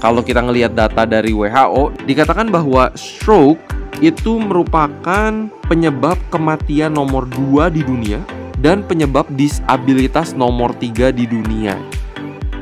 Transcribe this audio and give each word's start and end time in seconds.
Kalau 0.00 0.24
kita 0.24 0.40
ngelihat 0.40 0.72
data 0.72 1.04
dari 1.04 1.36
WHO, 1.36 1.92
dikatakan 2.08 2.48
bahwa 2.48 2.88
stroke 2.96 3.60
itu 4.00 4.40
merupakan 4.40 5.52
penyebab 5.68 6.16
kematian 6.32 6.96
nomor 6.96 7.28
2 7.28 7.68
di 7.68 7.84
dunia 7.84 8.24
dan 8.64 8.80
penyebab 8.80 9.28
disabilitas 9.36 10.32
nomor 10.32 10.72
3 10.72 11.12
di 11.12 11.28
dunia. 11.28 11.76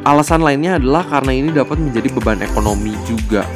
Alasan 0.02 0.42
lainnya 0.42 0.82
adalah 0.82 1.06
karena 1.06 1.30
ini 1.30 1.54
dapat 1.54 1.78
menjadi 1.78 2.10
beban 2.10 2.42
ekonomi 2.42 2.90
juga. 3.06 3.46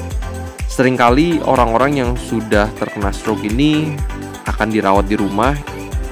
Seringkali 0.71 1.43
orang-orang 1.43 2.07
yang 2.07 2.11
sudah 2.15 2.71
terkena 2.79 3.11
stroke 3.11 3.43
ini 3.43 3.99
akan 4.47 4.71
dirawat 4.71 5.11
di 5.11 5.19
rumah, 5.19 5.59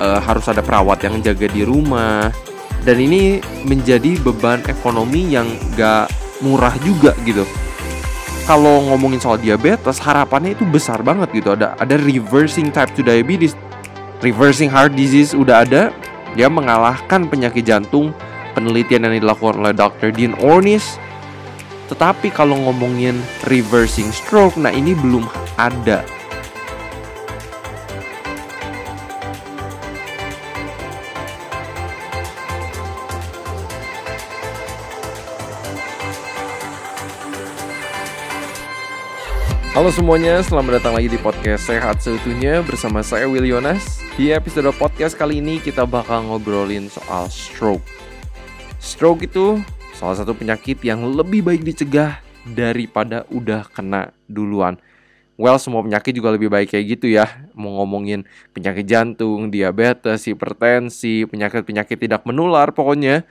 e, 0.02 0.06
harus 0.18 0.50
ada 0.50 0.58
perawat 0.58 1.06
yang 1.06 1.22
jaga 1.22 1.46
di 1.46 1.62
rumah, 1.62 2.34
dan 2.82 2.98
ini 2.98 3.38
menjadi 3.62 4.18
beban 4.26 4.58
ekonomi 4.66 5.30
yang 5.30 5.46
gak 5.78 6.10
murah 6.42 6.74
juga 6.82 7.14
gitu 7.22 7.44
kalau 8.50 8.82
ngomongin 8.82 9.22
soal 9.22 9.38
diabetes 9.38 10.02
harapannya 10.02 10.58
itu 10.58 10.66
besar 10.66 11.06
banget 11.06 11.30
gitu. 11.30 11.54
Ada 11.54 11.78
ada 11.78 11.94
reversing 11.94 12.74
type 12.74 12.90
2 12.98 13.06
diabetes. 13.06 13.54
Reversing 14.26 14.66
heart 14.66 14.98
disease 14.98 15.38
udah 15.38 15.62
ada. 15.62 15.94
Dia 16.34 16.50
mengalahkan 16.50 17.30
penyakit 17.30 17.62
jantung. 17.62 18.10
Penelitian 18.58 19.06
yang 19.06 19.14
dilakukan 19.22 19.62
oleh 19.62 19.70
Dr. 19.70 20.10
Dean 20.10 20.34
Ornish. 20.42 20.98
Tetapi 21.94 22.34
kalau 22.34 22.58
ngomongin 22.58 23.22
reversing 23.46 24.10
stroke 24.10 24.58
nah 24.58 24.74
ini 24.74 24.98
belum 24.98 25.30
ada 25.54 26.02
Halo 39.80 39.88
semuanya, 39.96 40.44
selamat 40.44 40.76
datang 40.76 40.92
lagi 40.92 41.08
di 41.08 41.16
podcast 41.16 41.72
Sehat 41.72 42.04
Seutuhnya 42.04 42.60
bersama 42.60 43.00
saya 43.00 43.24
Will 43.24 43.48
Yonas. 43.48 44.04
Di 44.12 44.28
episode 44.28 44.68
podcast 44.76 45.16
kali 45.16 45.40
ini 45.40 45.56
kita 45.56 45.88
bakal 45.88 46.28
ngobrolin 46.28 46.92
soal 46.92 47.32
stroke. 47.32 47.80
Stroke 48.76 49.24
itu 49.24 49.56
salah 49.96 50.20
satu 50.20 50.36
penyakit 50.36 50.84
yang 50.84 51.00
lebih 51.08 51.40
baik 51.40 51.64
dicegah 51.64 52.20
daripada 52.44 53.24
udah 53.32 53.64
kena 53.72 54.12
duluan. 54.28 54.76
Well, 55.40 55.56
semua 55.56 55.80
penyakit 55.80 56.12
juga 56.12 56.36
lebih 56.36 56.52
baik 56.52 56.76
kayak 56.76 57.00
gitu 57.00 57.16
ya. 57.16 57.48
Mau 57.56 57.80
ngomongin 57.80 58.28
penyakit 58.52 58.84
jantung, 58.84 59.48
diabetes, 59.48 60.28
hipertensi, 60.28 61.24
penyakit-penyakit 61.24 61.96
tidak 61.96 62.28
menular 62.28 62.68
pokoknya 62.76 63.24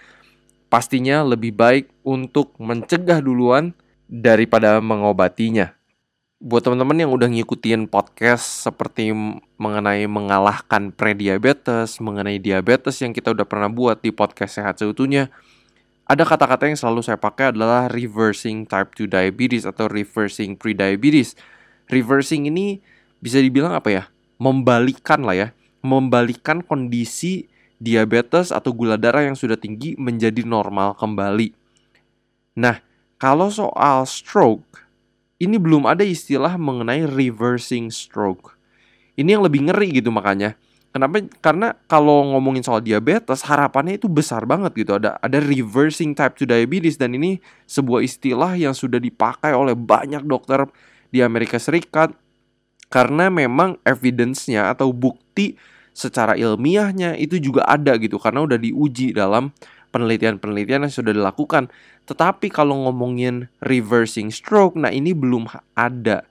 pastinya 0.65 1.21
lebih 1.21 1.53
baik 1.53 1.93
untuk 2.01 2.57
mencegah 2.57 3.21
duluan 3.21 3.77
daripada 4.09 4.81
mengobatinya 4.81 5.77
buat 6.39 6.63
teman-teman 6.63 6.95
yang 6.95 7.11
udah 7.11 7.27
ngikutin 7.27 7.91
podcast 7.91 8.63
seperti 8.63 9.11
mengenai 9.59 10.07
mengalahkan 10.07 10.95
prediabetes, 10.95 11.99
mengenai 11.99 12.39
diabetes 12.39 13.03
yang 13.03 13.11
kita 13.11 13.35
udah 13.35 13.43
pernah 13.43 13.67
buat 13.67 13.99
di 13.99 14.15
podcast 14.15 14.55
sehat 14.55 14.79
seutuhnya, 14.79 15.27
ada 16.07 16.23
kata-kata 16.23 16.71
yang 16.71 16.79
selalu 16.79 17.03
saya 17.03 17.19
pakai 17.19 17.51
adalah 17.51 17.91
reversing 17.91 18.63
type 18.63 18.95
2 18.95 19.11
diabetes 19.11 19.67
atau 19.67 19.91
reversing 19.91 20.55
prediabetes. 20.55 21.35
Reversing 21.91 22.47
ini 22.47 22.79
bisa 23.19 23.43
dibilang 23.43 23.75
apa 23.75 23.91
ya? 23.91 24.03
Membalikan 24.39 25.27
lah 25.27 25.35
ya, 25.35 25.47
membalikan 25.83 26.63
kondisi 26.63 27.51
diabetes 27.83 28.55
atau 28.55 28.71
gula 28.71 28.95
darah 28.95 29.27
yang 29.27 29.35
sudah 29.35 29.59
tinggi 29.59 29.99
menjadi 29.99 30.47
normal 30.47 30.95
kembali. 30.95 31.51
Nah, 32.55 32.79
kalau 33.19 33.51
soal 33.51 34.07
stroke 34.07 34.88
ini 35.39 35.55
belum 35.55 35.87
ada 35.87 36.03
istilah 36.03 36.59
mengenai 36.59 37.07
reversing 37.07 37.87
stroke. 37.87 38.59
Ini 39.15 39.39
yang 39.39 39.43
lebih 39.43 39.71
ngeri 39.71 39.99
gitu 39.99 40.11
makanya. 40.11 40.59
Kenapa? 40.89 41.21
Karena 41.39 41.77
kalau 41.85 42.33
ngomongin 42.33 42.65
soal 42.65 42.81
diabetes, 42.81 43.45
harapannya 43.45 44.01
itu 44.01 44.09
besar 44.09 44.43
banget 44.43 44.73
gitu. 44.75 44.97
Ada 44.99 45.21
ada 45.21 45.37
reversing 45.39 46.17
type 46.17 46.35
2 46.35 46.49
diabetes 46.49 46.99
dan 46.99 47.15
ini 47.15 47.39
sebuah 47.69 48.03
istilah 48.03 48.57
yang 48.59 48.75
sudah 48.75 48.97
dipakai 48.97 49.53
oleh 49.55 49.77
banyak 49.77 50.25
dokter 50.25 50.65
di 51.13 51.21
Amerika 51.21 51.61
Serikat 51.61 52.11
karena 52.89 53.29
memang 53.29 53.77
evidence-nya 53.85 54.73
atau 54.73 54.89
bukti 54.89 55.55
secara 55.93 56.33
ilmiahnya 56.33 57.17
itu 57.21 57.37
juga 57.37 57.65
ada 57.69 57.93
gitu 58.01 58.17
karena 58.17 58.45
udah 58.45 58.57
diuji 58.57 59.13
dalam 59.13 59.53
penelitian-penelitian 59.89 60.85
yang 60.85 60.93
sudah 60.93 61.13
dilakukan. 61.13 61.69
Tetapi 62.05 62.49
kalau 62.49 62.89
ngomongin 62.89 63.49
reversing 63.61 64.33
stroke, 64.33 64.77
nah 64.77 64.89
ini 64.89 65.13
belum 65.13 65.49
ada. 65.77 66.25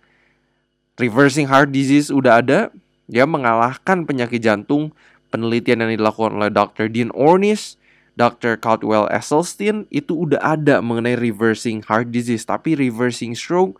Reversing 0.99 1.47
heart 1.47 1.71
disease 1.71 2.11
udah 2.11 2.43
ada, 2.43 2.59
dia 3.07 3.25
mengalahkan 3.27 4.03
penyakit 4.03 4.43
jantung. 4.43 4.91
Penelitian 5.29 5.85
yang 5.85 5.93
dilakukan 5.93 6.41
oleh 6.41 6.49
Dr. 6.49 6.89
Dean 6.89 7.13
Ornish, 7.13 7.77
Dr. 8.17 8.57
Caldwell 8.59 9.07
Esselstyn 9.13 9.85
itu 9.93 10.27
udah 10.27 10.41
ada 10.41 10.81
mengenai 10.81 11.15
reversing 11.15 11.85
heart 11.85 12.11
disease, 12.11 12.49
tapi 12.49 12.75
reversing 12.75 13.37
stroke 13.37 13.77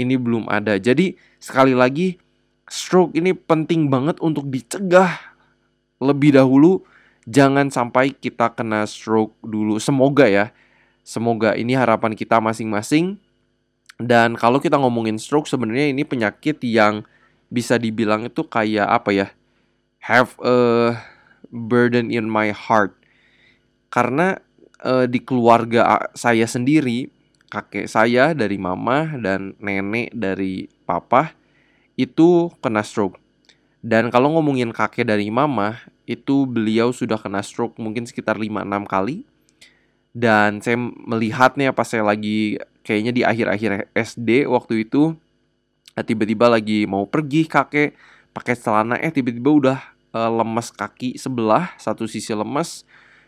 ini 0.00 0.18
belum 0.18 0.48
ada. 0.48 0.80
Jadi 0.80 1.14
sekali 1.38 1.76
lagi 1.76 2.18
stroke 2.66 3.14
ini 3.14 3.30
penting 3.36 3.86
banget 3.86 4.18
untuk 4.18 4.50
dicegah 4.50 5.20
lebih 6.02 6.34
dahulu 6.34 6.82
jangan 7.26 7.68
sampai 7.68 8.14
kita 8.14 8.54
kena 8.54 8.86
stroke 8.86 9.34
dulu. 9.42 9.76
Semoga 9.82 10.30
ya. 10.30 10.54
Semoga 11.06 11.54
ini 11.54 11.74
harapan 11.74 12.14
kita 12.14 12.38
masing-masing. 12.38 13.18
Dan 13.98 14.38
kalau 14.38 14.62
kita 14.62 14.78
ngomongin 14.78 15.18
stroke 15.18 15.50
sebenarnya 15.50 15.90
ini 15.90 16.02
penyakit 16.06 16.62
yang 16.62 17.02
bisa 17.50 17.78
dibilang 17.78 18.26
itu 18.26 18.46
kayak 18.46 18.86
apa 18.86 19.10
ya? 19.12 19.26
Have 20.06 20.38
a 20.42 20.94
burden 21.50 22.14
in 22.14 22.30
my 22.30 22.54
heart. 22.54 22.94
Karena 23.90 24.38
uh, 24.84 25.06
di 25.08 25.22
keluarga 25.22 26.10
saya 26.12 26.44
sendiri, 26.44 27.08
kakek 27.50 27.88
saya 27.90 28.34
dari 28.36 28.58
mama 28.60 29.16
dan 29.18 29.54
nenek 29.62 30.12
dari 30.12 30.68
papa 30.84 31.32
itu 31.96 32.52
kena 32.60 32.84
stroke. 32.84 33.16
Dan 33.84 34.08
kalau 34.10 34.32
ngomongin 34.36 34.72
kakek 34.72 35.06
dari 35.08 35.28
mama, 35.28 35.78
itu 36.08 36.46
beliau 36.48 36.90
sudah 36.90 37.18
kena 37.20 37.42
stroke 37.44 37.76
mungkin 37.80 38.08
sekitar 38.08 38.36
5-6 38.40 38.86
kali. 38.88 39.26
Dan 40.16 40.64
saya 40.64 40.80
melihatnya 40.80 41.76
pas 41.76 41.84
saya 41.86 42.00
lagi 42.00 42.56
kayaknya 42.80 43.12
di 43.12 43.22
akhir-akhir 43.26 43.92
SD 43.92 44.48
waktu 44.48 44.88
itu 44.88 45.12
tiba-tiba 45.92 46.48
lagi 46.48 46.88
mau 46.88 47.04
pergi 47.04 47.48
kakek 47.48 47.96
pakai 48.36 48.54
celana 48.56 48.96
eh 49.00 49.12
tiba-tiba 49.12 49.48
udah 49.48 49.78
uh, 50.12 50.30
lemas 50.32 50.72
kaki 50.72 51.16
sebelah 51.16 51.72
satu 51.76 52.04
sisi 52.08 52.32
lemas 52.36 52.84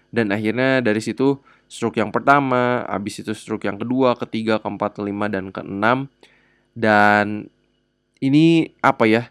dan 0.09 0.33
akhirnya 0.33 0.81
dari 0.81 1.05
situ 1.05 1.37
stroke 1.69 2.01
yang 2.01 2.09
pertama, 2.09 2.89
habis 2.89 3.21
itu 3.21 3.37
stroke 3.37 3.69
yang 3.69 3.77
kedua, 3.77 4.17
ketiga, 4.17 4.57
keempat, 4.57 4.97
kelima 4.97 5.29
dan 5.29 5.53
keenam 5.53 6.09
dan 6.73 7.53
ini 8.25 8.73
apa 8.81 9.05
ya? 9.05 9.23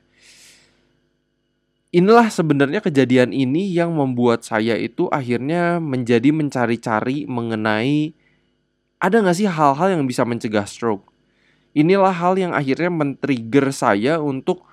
Inilah 1.92 2.28
sebenarnya 2.28 2.84
kejadian 2.84 3.32
ini 3.32 3.72
yang 3.72 3.96
membuat 3.96 4.44
saya 4.44 4.76
itu 4.76 5.08
akhirnya 5.10 5.80
menjadi 5.80 6.30
mencari-cari 6.36 7.24
mengenai 7.28 8.14
ada 8.98 9.22
nggak 9.22 9.38
sih 9.38 9.48
hal-hal 9.48 9.94
yang 9.94 10.04
bisa 10.10 10.26
mencegah 10.26 10.66
stroke. 10.66 11.06
Inilah 11.78 12.14
hal 12.14 12.34
yang 12.42 12.58
akhirnya 12.58 12.90
men-trigger 12.90 13.70
saya 13.70 14.18
untuk 14.18 14.66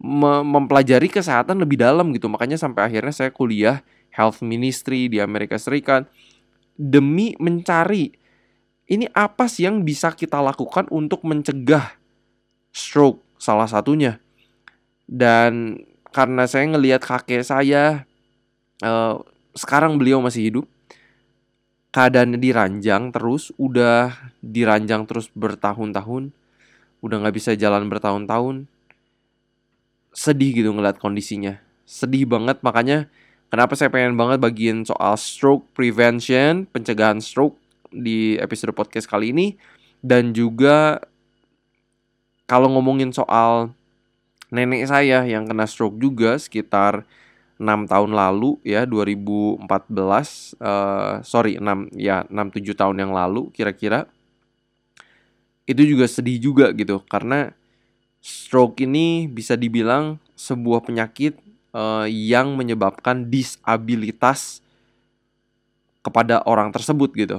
me 0.00 0.40
mempelajari 0.40 1.12
kesehatan 1.12 1.60
lebih 1.60 1.76
dalam 1.76 2.12
gitu. 2.16 2.32
Makanya 2.32 2.56
sampai 2.56 2.88
akhirnya 2.88 3.12
saya 3.12 3.30
kuliah 3.32 3.84
health 4.08 4.40
ministry 4.40 5.12
di 5.12 5.20
Amerika 5.20 5.60
Serikat 5.60 6.08
demi 6.76 7.36
mencari 7.36 8.12
ini 8.88 9.04
apa 9.12 9.44
sih 9.50 9.68
yang 9.68 9.84
bisa 9.84 10.14
kita 10.16 10.40
lakukan 10.40 10.88
untuk 10.88 11.20
mencegah 11.28 12.00
stroke 12.72 13.20
salah 13.36 13.68
satunya. 13.68 14.16
Dan 15.04 15.76
karena 16.16 16.48
saya 16.48 16.72
ngelihat 16.72 17.04
kakek 17.04 17.44
saya 17.44 18.08
uh, 18.80 19.20
sekarang 19.52 20.00
beliau 20.00 20.24
masih 20.24 20.48
hidup 20.48 20.66
keadaannya 21.92 22.40
diranjang 22.40 23.12
terus 23.12 23.52
udah 23.60 24.32
diranjang 24.40 25.04
terus 25.04 25.28
bertahun-tahun 25.36 26.32
udah 27.04 27.16
nggak 27.22 27.36
bisa 27.36 27.52
jalan 27.54 27.86
bertahun-tahun. 27.86 28.66
Sedih 30.16 30.50
gitu 30.56 30.72
ngeliat 30.72 30.96
kondisinya. 30.96 31.60
Sedih 31.86 32.24
banget 32.26 32.58
makanya 32.64 33.06
kenapa 33.52 33.76
saya 33.76 33.92
pengen 33.92 34.18
banget 34.18 34.42
bagian 34.42 34.82
soal 34.82 35.14
stroke 35.14 35.70
prevention 35.76 36.66
pencegahan 36.66 37.22
stroke 37.22 37.60
di 37.92 38.40
episode 38.40 38.72
podcast 38.72 39.06
kali 39.06 39.30
ini. 39.30 39.46
Dan 40.00 40.34
juga 40.34 40.98
kalau 42.46 42.70
ngomongin 42.74 43.14
soal 43.14 43.74
nenek 44.50 44.86
saya 44.86 45.26
yang 45.26 45.46
kena 45.46 45.66
stroke 45.66 45.98
juga 45.98 46.38
sekitar 46.38 47.06
6 47.56 47.88
tahun 47.88 48.10
lalu 48.12 48.60
ya 48.62 48.84
2014 48.84 49.64
uh, 49.64 50.14
eh, 50.60 51.14
sorry 51.24 51.56
6 51.56 51.96
ya 51.96 52.28
6 52.28 52.60
7 52.60 52.76
tahun 52.76 52.96
yang 53.00 53.12
lalu 53.16 53.48
kira-kira 53.50 54.04
itu 55.66 55.82
juga 55.82 56.06
sedih 56.06 56.38
juga 56.38 56.70
gitu 56.76 57.02
karena 57.08 57.50
stroke 58.22 58.82
ini 58.82 59.26
bisa 59.26 59.58
dibilang 59.58 60.18
sebuah 60.38 60.84
penyakit 60.84 61.38
uh, 61.74 62.06
yang 62.06 62.54
menyebabkan 62.54 63.26
disabilitas 63.26 64.60
kepada 66.06 66.42
orang 66.46 66.70
tersebut 66.70 67.10
gitu. 67.18 67.38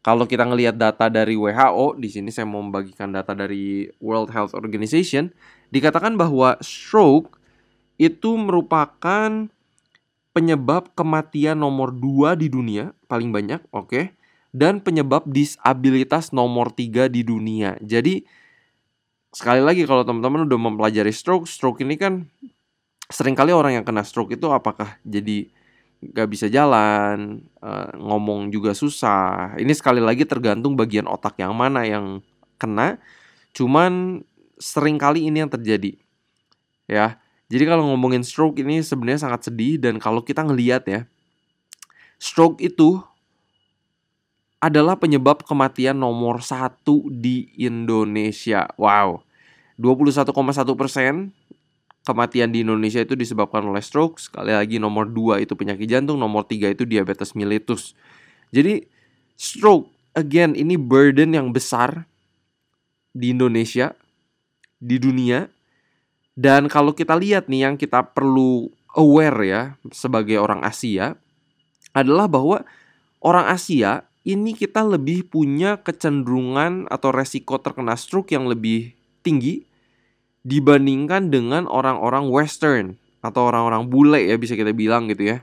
Kalau 0.00 0.24
kita 0.24 0.48
ngelihat 0.48 0.80
data 0.80 1.12
dari 1.12 1.36
WHO, 1.36 2.00
di 2.00 2.08
sini 2.08 2.32
saya 2.32 2.48
mau 2.48 2.64
membagikan 2.64 3.12
data 3.12 3.36
dari 3.36 3.92
World 4.00 4.32
Health 4.32 4.56
Organization, 4.56 5.28
dikatakan 5.68 6.16
bahwa 6.16 6.56
stroke 6.64 7.36
itu 7.98 8.38
merupakan 8.38 9.50
penyebab 10.32 10.94
kematian 10.94 11.58
nomor 11.58 11.90
2 11.90 12.38
di 12.38 12.46
dunia 12.46 12.94
paling 13.10 13.34
banyak, 13.34 13.60
oke. 13.74 13.90
Okay? 13.90 14.04
Dan 14.54 14.80
penyebab 14.80 15.28
disabilitas 15.28 16.32
nomor 16.32 16.72
3 16.72 17.10
di 17.10 17.26
dunia. 17.26 17.76
Jadi 17.84 18.24
sekali 19.34 19.60
lagi 19.60 19.84
kalau 19.84 20.06
teman-teman 20.06 20.48
udah 20.48 20.58
mempelajari 20.58 21.12
stroke, 21.12 21.44
stroke 21.44 21.84
ini 21.84 22.00
kan 22.00 22.24
sering 23.08 23.36
kali 23.36 23.52
orang 23.52 23.80
yang 23.80 23.84
kena 23.84 24.04
stroke 24.04 24.32
itu 24.32 24.48
apakah 24.48 24.96
jadi 25.04 25.48
gak 25.98 26.28
bisa 26.30 26.46
jalan, 26.46 27.42
uh, 27.58 27.90
ngomong 27.98 28.54
juga 28.54 28.72
susah. 28.72 29.58
Ini 29.58 29.74
sekali 29.74 29.98
lagi 29.98 30.22
tergantung 30.22 30.78
bagian 30.78 31.10
otak 31.10 31.34
yang 31.42 31.52
mana 31.58 31.82
yang 31.82 32.22
kena. 32.54 33.02
Cuman 33.50 34.22
sering 34.58 34.98
kali 35.00 35.26
ini 35.30 35.42
yang 35.46 35.50
terjadi. 35.50 35.96
Ya. 36.90 37.18
Jadi 37.48 37.64
kalau 37.64 37.88
ngomongin 37.88 38.20
stroke 38.20 38.60
ini 38.60 38.84
sebenarnya 38.84 39.24
sangat 39.24 39.48
sedih 39.48 39.80
dan 39.80 39.96
kalau 39.96 40.20
kita 40.20 40.44
ngelihat 40.44 40.84
ya, 40.84 41.00
stroke 42.20 42.60
itu 42.60 43.00
adalah 44.58 44.98
penyebab 44.98 45.46
kematian 45.46 45.96
nomor 45.96 46.44
satu 46.44 47.08
di 47.08 47.48
Indonesia. 47.56 48.68
Wow, 48.76 49.24
21,1 49.80 50.34
persen 50.74 51.32
kematian 52.02 52.50
di 52.50 52.66
Indonesia 52.66 53.00
itu 53.00 53.14
disebabkan 53.14 53.64
oleh 53.64 53.80
stroke. 53.80 54.18
Sekali 54.18 54.52
lagi 54.52 54.76
nomor 54.82 55.08
2 55.08 55.44
itu 55.44 55.54
penyakit 55.54 55.88
jantung, 55.88 56.18
nomor 56.18 56.44
3 56.44 56.74
itu 56.74 56.84
diabetes 56.84 57.32
mellitus. 57.32 57.94
Jadi 58.50 58.84
stroke 59.38 59.88
again 60.12 60.52
ini 60.58 60.74
burden 60.74 61.32
yang 61.32 61.54
besar 61.54 62.04
di 63.14 63.30
Indonesia, 63.30 63.94
di 64.78 64.96
dunia. 64.98 65.46
Dan 66.38 66.70
kalau 66.70 66.94
kita 66.94 67.18
lihat 67.18 67.50
nih 67.50 67.66
yang 67.66 67.74
kita 67.74 68.14
perlu 68.14 68.70
aware 68.94 69.40
ya 69.42 69.62
sebagai 69.90 70.38
orang 70.38 70.62
Asia 70.62 71.18
adalah 71.92 72.30
bahwa 72.30 72.62
orang 73.18 73.46
Asia 73.50 74.06
ini 74.22 74.54
kita 74.54 74.86
lebih 74.86 75.26
punya 75.26 75.80
kecenderungan 75.80 76.86
atau 76.92 77.10
resiko 77.10 77.58
terkena 77.58 77.98
stroke 77.98 78.30
yang 78.30 78.46
lebih 78.46 78.94
tinggi 79.24 79.66
dibandingkan 80.46 81.32
dengan 81.32 81.66
orang-orang 81.66 82.30
western 82.30 83.00
atau 83.24 83.50
orang-orang 83.50 83.90
bule 83.90 84.20
ya 84.22 84.38
bisa 84.38 84.54
kita 84.54 84.70
bilang 84.70 85.10
gitu 85.10 85.36
ya. 85.36 85.38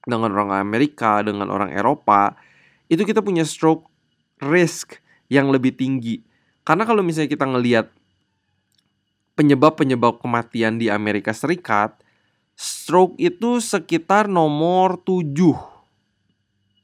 Dengan 0.00 0.32
orang 0.32 0.64
Amerika, 0.64 1.20
dengan 1.20 1.52
orang 1.52 1.70
Eropa, 1.76 2.32
itu 2.88 3.04
kita 3.04 3.20
punya 3.20 3.44
stroke 3.44 3.86
risk 4.40 4.96
yang 5.28 5.52
lebih 5.52 5.76
tinggi. 5.76 6.24
Karena 6.64 6.88
kalau 6.88 7.04
misalnya 7.04 7.28
kita 7.28 7.44
ngelihat 7.44 7.92
penyebab-penyebab 9.40 10.20
kematian 10.20 10.76
di 10.76 10.92
Amerika 10.92 11.32
Serikat, 11.32 11.96
stroke 12.52 13.16
itu 13.16 13.56
sekitar 13.56 14.28
nomor 14.28 15.00
7. 15.08 15.56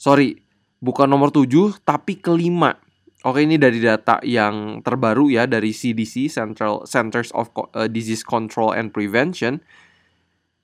Sorry, 0.01 0.41
bukan 0.81 1.13
nomor 1.13 1.29
7 1.29 1.77
tapi 1.85 2.17
kelima 2.17 2.81
Oke, 3.27 3.43
ini 3.43 3.59
dari 3.59 3.83
data 3.83 4.23
yang 4.23 4.87
terbaru 4.87 5.27
ya 5.27 5.51
dari 5.51 5.75
CDC 5.75 6.31
Central 6.31 6.87
Centers 6.87 7.35
of 7.35 7.51
uh, 7.75 7.91
Disease 7.91 8.23
Control 8.23 8.71
and 8.71 8.95
Prevention. 8.95 9.59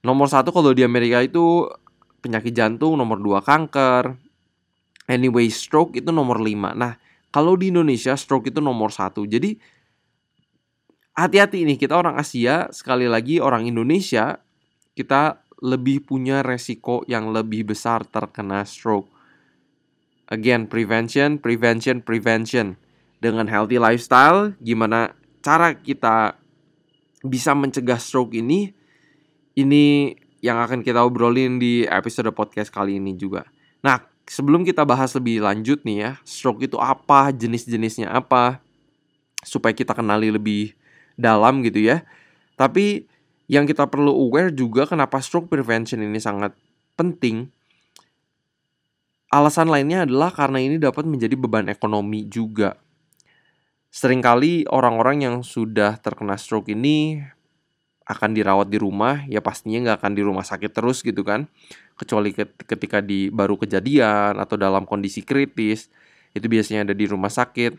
Nomor 0.06 0.30
satu 0.30 0.54
kalau 0.54 0.70
di 0.70 0.86
Amerika 0.86 1.18
itu 1.26 1.66
penyakit 2.22 2.54
jantung, 2.54 2.94
nomor 2.94 3.18
dua 3.18 3.42
kanker. 3.42 4.14
Anyway, 5.10 5.50
stroke 5.50 5.98
itu 5.98 6.14
nomor 6.14 6.38
lima. 6.38 6.70
Nah, 6.70 6.94
kalau 7.34 7.58
di 7.58 7.74
Indonesia 7.74 8.14
stroke 8.14 8.54
itu 8.54 8.62
nomor 8.62 8.94
satu. 8.94 9.26
Jadi 9.26 9.58
hati-hati 11.12 11.64
nih 11.64 11.78
kita 11.80 11.96
orang 11.96 12.16
Asia, 12.16 12.68
sekali 12.72 13.08
lagi 13.08 13.38
orang 13.38 13.68
Indonesia 13.68 14.40
kita 14.92 15.40
lebih 15.62 16.02
punya 16.04 16.42
resiko 16.42 17.06
yang 17.06 17.30
lebih 17.30 17.72
besar 17.72 18.02
terkena 18.04 18.66
stroke. 18.66 19.08
Again, 20.32 20.66
prevention, 20.66 21.38
prevention, 21.38 22.02
prevention. 22.02 22.80
Dengan 23.22 23.46
healthy 23.46 23.78
lifestyle, 23.78 24.58
gimana 24.58 25.14
cara 25.38 25.78
kita 25.78 26.34
bisa 27.22 27.54
mencegah 27.54 28.00
stroke 28.00 28.34
ini? 28.34 28.74
Ini 29.54 30.16
yang 30.42 30.58
akan 30.58 30.82
kita 30.82 31.06
obrolin 31.06 31.62
di 31.62 31.86
episode 31.86 32.34
podcast 32.34 32.74
kali 32.74 32.98
ini 32.98 33.14
juga. 33.14 33.46
Nah, 33.86 34.02
sebelum 34.26 34.66
kita 34.66 34.82
bahas 34.82 35.14
lebih 35.14 35.46
lanjut 35.46 35.86
nih 35.86 35.98
ya, 36.02 36.12
stroke 36.26 36.66
itu 36.66 36.74
apa, 36.82 37.30
jenis-jenisnya 37.30 38.10
apa, 38.10 38.58
supaya 39.46 39.70
kita 39.70 39.94
kenali 39.94 40.34
lebih 40.34 40.74
dalam 41.18 41.64
gitu 41.64 41.82
ya. 41.82 42.04
Tapi 42.56 43.08
yang 43.50 43.68
kita 43.68 43.88
perlu 43.88 44.12
aware 44.12 44.54
juga 44.54 44.86
kenapa 44.86 45.18
stroke 45.20 45.50
prevention 45.50 46.00
ini 46.00 46.20
sangat 46.22 46.54
penting 46.94 47.50
Alasan 49.32 49.72
lainnya 49.72 50.04
adalah 50.04 50.28
karena 50.28 50.60
ini 50.60 50.76
dapat 50.76 51.08
menjadi 51.08 51.32
beban 51.40 51.64
ekonomi 51.72 52.28
juga. 52.28 52.76
Seringkali 53.88 54.68
orang-orang 54.68 55.24
yang 55.24 55.36
sudah 55.40 55.96
terkena 55.96 56.36
stroke 56.36 56.68
ini 56.68 57.24
akan 58.04 58.36
dirawat 58.36 58.68
di 58.68 58.76
rumah, 58.76 59.24
ya 59.32 59.40
pastinya 59.40 59.88
nggak 59.88 60.04
akan 60.04 60.12
di 60.12 60.20
rumah 60.20 60.44
sakit 60.44 60.76
terus 60.76 61.00
gitu 61.00 61.24
kan. 61.24 61.48
Kecuali 61.96 62.36
ketika 62.36 63.00
di 63.00 63.32
baru 63.32 63.56
kejadian 63.56 64.36
atau 64.36 64.60
dalam 64.60 64.84
kondisi 64.84 65.24
kritis, 65.24 65.88
itu 66.36 66.44
biasanya 66.44 66.92
ada 66.92 66.94
di 66.96 67.08
rumah 67.08 67.32
sakit. 67.32 67.72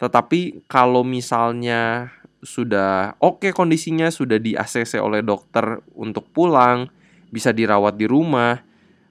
Tetapi 0.00 0.64
kalau 0.72 1.04
misalnya 1.04 2.08
sudah 2.40 3.18
oke 3.18 3.44
okay 3.44 3.50
kondisinya, 3.54 4.08
sudah 4.10 4.38
di 4.38 4.54
ACC 4.54 4.98
oleh 5.02 5.24
dokter 5.24 5.82
untuk 5.98 6.30
pulang, 6.30 6.86
bisa 7.30 7.50
dirawat 7.52 7.98
di 7.98 8.06
rumah, 8.06 8.68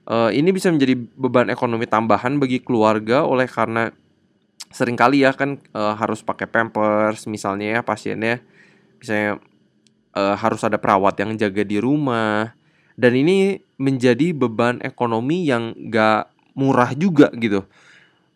Uh, 0.08 0.32
ini 0.32 0.56
bisa 0.56 0.72
menjadi 0.72 0.96
beban 0.96 1.52
ekonomi 1.52 1.84
tambahan 1.84 2.40
bagi 2.40 2.64
keluarga 2.64 3.28
oleh 3.28 3.44
karena 3.44 3.92
sering 4.72 4.96
kali 4.96 5.20
ya 5.20 5.36
kan 5.36 5.60
uh, 5.76 5.92
harus 6.00 6.24
pakai 6.24 6.48
pampers 6.48 7.28
misalnya 7.28 7.76
ya 7.76 7.80
pasiennya 7.84 8.40
misalnya 8.96 9.36
uh, 10.16 10.32
harus 10.32 10.64
ada 10.64 10.80
perawat 10.80 11.20
yang 11.20 11.36
jaga 11.36 11.60
di 11.60 11.76
rumah. 11.76 12.56
Dan 12.96 13.20
ini 13.20 13.60
menjadi 13.76 14.32
beban 14.32 14.80
ekonomi 14.80 15.44
yang 15.44 15.76
gak 15.92 16.32
murah 16.56 16.96
juga 16.96 17.28
gitu 17.36 17.68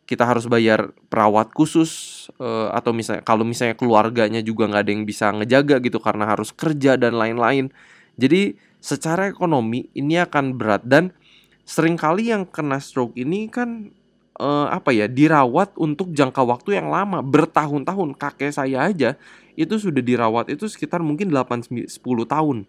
kita 0.02 0.26
harus 0.26 0.50
bayar 0.50 0.90
perawat 1.06 1.54
khusus 1.54 2.26
uh, 2.42 2.75
atau 2.75 2.90
misalnya 2.90 3.23
kalau 3.23 3.47
misalnya 3.47 3.78
keluarganya 3.78 4.42
juga 4.42 4.66
nggak 4.66 4.82
ada 4.82 4.92
yang 4.92 5.04
bisa 5.06 5.30
ngejaga 5.30 5.78
gitu 5.78 6.02
karena 6.02 6.26
harus 6.26 6.50
kerja 6.50 6.99
dan 6.99 7.14
lain-lain. 7.16 7.71
Jadi 8.18 8.59
secara 8.82 9.30
ekonomi 9.30 9.88
ini 9.94 10.18
akan 10.18 10.59
berat. 10.59 10.82
Dan 10.82 11.14
sering 11.62 11.94
kali 11.94 12.35
yang 12.35 12.44
kena 12.50 12.82
stroke 12.82 13.14
ini 13.14 13.47
kan 13.47 13.94
uh, 14.42 14.68
apa 14.68 14.90
ya 14.90 15.06
dirawat 15.06 15.78
untuk 15.78 16.11
jangka 16.11 16.42
waktu 16.42 16.82
yang 16.82 16.90
lama 16.90 17.23
bertahun-tahun. 17.23 18.18
Kakek 18.18 18.52
saya 18.52 18.90
aja 18.90 19.14
itu 19.54 19.78
sudah 19.78 20.02
dirawat 20.02 20.50
itu 20.50 20.66
sekitar 20.66 21.00
mungkin 21.00 21.30
8 21.30 21.88
10 21.88 21.88
tahun. 22.26 22.66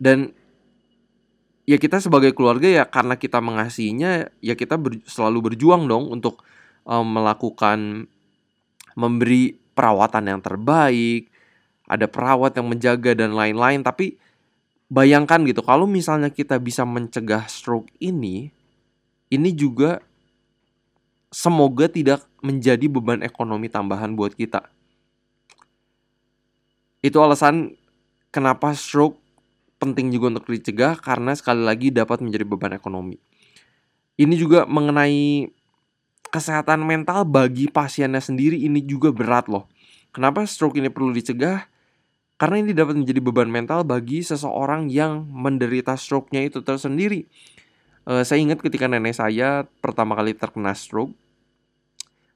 Dan 0.00 0.32
ya 1.66 1.76
kita 1.76 1.98
sebagai 1.98 2.32
keluarga 2.32 2.70
ya 2.70 2.84
karena 2.86 3.18
kita 3.18 3.42
mengasihinya 3.42 4.30
ya 4.40 4.54
kita 4.54 4.78
ber, 4.78 5.02
selalu 5.04 5.52
berjuang 5.52 5.90
dong 5.90 6.08
untuk 6.08 6.46
um, 6.86 7.04
melakukan 7.04 8.06
memberi 8.96 9.58
perawatan 9.74 10.30
yang 10.30 10.40
terbaik 10.40 11.28
ada 11.86 12.10
perawat 12.10 12.58
yang 12.58 12.66
menjaga 12.66 13.14
dan 13.14 13.32
lain-lain. 13.32 13.80
Tapi 13.86 14.18
bayangkan 14.90 15.42
gitu 15.46 15.62
kalau 15.62 15.86
misalnya 15.86 16.30
kita 16.30 16.58
bisa 16.58 16.82
mencegah 16.86 17.46
stroke 17.50 17.90
ini 18.02 18.50
ini 19.30 19.50
juga 19.54 19.98
semoga 21.34 21.90
tidak 21.90 22.22
menjadi 22.42 22.86
beban 22.86 23.22
ekonomi 23.22 23.66
tambahan 23.66 24.14
buat 24.14 24.34
kita. 24.34 24.70
Itu 27.02 27.22
alasan 27.22 27.74
kenapa 28.30 28.74
stroke 28.74 29.18
penting 29.76 30.12
juga 30.12 30.32
untuk 30.36 30.48
dicegah 30.52 30.96
karena 30.98 31.36
sekali 31.36 31.62
lagi 31.64 31.88
dapat 31.92 32.24
menjadi 32.24 32.44
beban 32.48 32.72
ekonomi. 32.72 33.20
Ini 34.16 34.34
juga 34.36 34.64
mengenai 34.64 35.52
kesehatan 36.32 36.84
mental 36.84 37.28
bagi 37.28 37.68
pasiennya 37.68 38.20
sendiri 38.20 38.56
ini 38.60 38.80
juga 38.84 39.12
berat 39.12 39.48
loh. 39.48 39.68
Kenapa 40.12 40.48
stroke 40.48 40.80
ini 40.80 40.88
perlu 40.88 41.12
dicegah? 41.12 41.68
Karena 42.36 42.60
ini 42.60 42.76
dapat 42.76 42.96
menjadi 43.00 43.20
beban 43.20 43.48
mental 43.48 43.84
bagi 43.84 44.20
seseorang 44.20 44.92
yang 44.92 45.24
menderita 45.28 45.96
stroke-nya 45.96 46.44
itu 46.44 46.60
tersendiri. 46.60 47.24
Uh, 48.04 48.20
saya 48.24 48.40
ingat 48.44 48.60
ketika 48.60 48.84
nenek 48.88 49.16
saya 49.16 49.64
pertama 49.80 50.12
kali 50.12 50.36
terkena 50.36 50.76
stroke, 50.76 51.16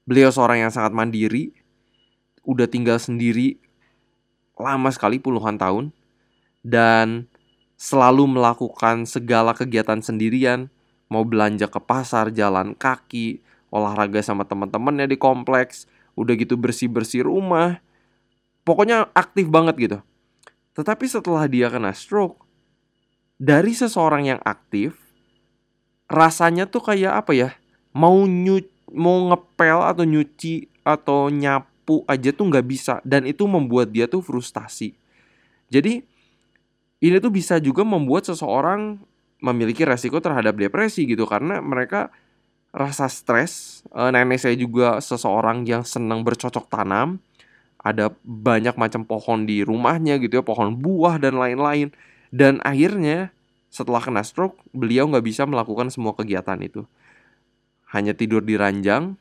beliau 0.08 0.32
seorang 0.32 0.64
yang 0.64 0.72
sangat 0.72 0.96
mandiri, 0.96 1.52
udah 2.48 2.64
tinggal 2.64 2.96
sendiri 2.96 3.60
lama 4.56 4.88
sekali 4.92 5.20
puluhan 5.20 5.56
tahun 5.56 5.92
dan 6.60 7.28
selalu 7.80 8.28
melakukan 8.36 9.08
segala 9.08 9.56
kegiatan 9.56 10.04
sendirian, 10.04 10.68
mau 11.08 11.24
belanja 11.24 11.64
ke 11.66 11.80
pasar, 11.80 12.28
jalan 12.28 12.76
kaki, 12.76 13.40
olahraga 13.72 14.20
sama 14.20 14.44
teman-temannya 14.44 15.08
di 15.08 15.16
kompleks, 15.16 15.88
udah 16.18 16.36
gitu 16.36 16.60
bersih-bersih 16.60 17.24
rumah. 17.24 17.80
Pokoknya 18.68 19.08
aktif 19.16 19.48
banget 19.48 19.74
gitu. 19.80 19.98
Tetapi 20.76 21.04
setelah 21.08 21.48
dia 21.48 21.72
kena 21.72 21.96
stroke, 21.96 22.44
dari 23.40 23.72
seseorang 23.72 24.36
yang 24.36 24.40
aktif, 24.44 25.00
rasanya 26.12 26.68
tuh 26.68 26.84
kayak 26.84 27.24
apa 27.24 27.32
ya? 27.32 27.50
Mau 27.96 28.28
nyu 28.28 28.60
mau 28.90 29.32
ngepel 29.32 29.78
atau 29.80 30.04
nyuci 30.04 30.68
atau 30.82 31.30
nyapu 31.30 32.02
aja 32.10 32.34
tuh 32.34 32.50
nggak 32.50 32.66
bisa 32.66 32.94
dan 33.06 33.22
itu 33.24 33.46
membuat 33.46 33.88
dia 33.94 34.10
tuh 34.10 34.20
frustasi. 34.20 34.92
Jadi 35.70 36.02
ini 37.00 37.16
tuh 37.20 37.32
bisa 37.32 37.56
juga 37.60 37.84
membuat 37.84 38.28
seseorang 38.28 39.00
memiliki 39.40 39.88
resiko 39.88 40.20
terhadap 40.20 40.56
depresi 40.60 41.08
gitu 41.08 41.24
karena 41.24 41.64
mereka 41.64 42.12
rasa 42.70 43.08
stres. 43.08 43.82
E, 43.88 44.00
nenek 44.12 44.36
saya 44.36 44.54
juga 44.54 45.00
seseorang 45.00 45.64
yang 45.64 45.82
senang 45.82 46.20
bercocok 46.22 46.68
tanam. 46.68 47.18
Ada 47.80 48.12
banyak 48.20 48.76
macam 48.76 49.08
pohon 49.08 49.48
di 49.48 49.64
rumahnya 49.64 50.20
gitu 50.20 50.40
ya, 50.40 50.44
pohon 50.44 50.76
buah 50.76 51.16
dan 51.16 51.40
lain-lain. 51.40 51.96
Dan 52.28 52.60
akhirnya 52.60 53.32
setelah 53.72 54.04
kena 54.04 54.20
stroke, 54.20 54.60
beliau 54.76 55.08
nggak 55.08 55.24
bisa 55.24 55.48
melakukan 55.48 55.88
semua 55.88 56.12
kegiatan 56.12 56.60
itu 56.60 56.84
hanya 57.90 58.14
tidur 58.14 58.42
di 58.42 58.54
ranjang, 58.54 59.18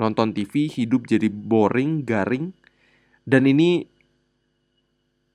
nonton 0.00 0.32
TV, 0.32 0.68
hidup 0.72 1.04
jadi 1.04 1.28
boring, 1.28 2.04
garing. 2.08 2.56
Dan 3.28 3.44
ini 3.44 3.84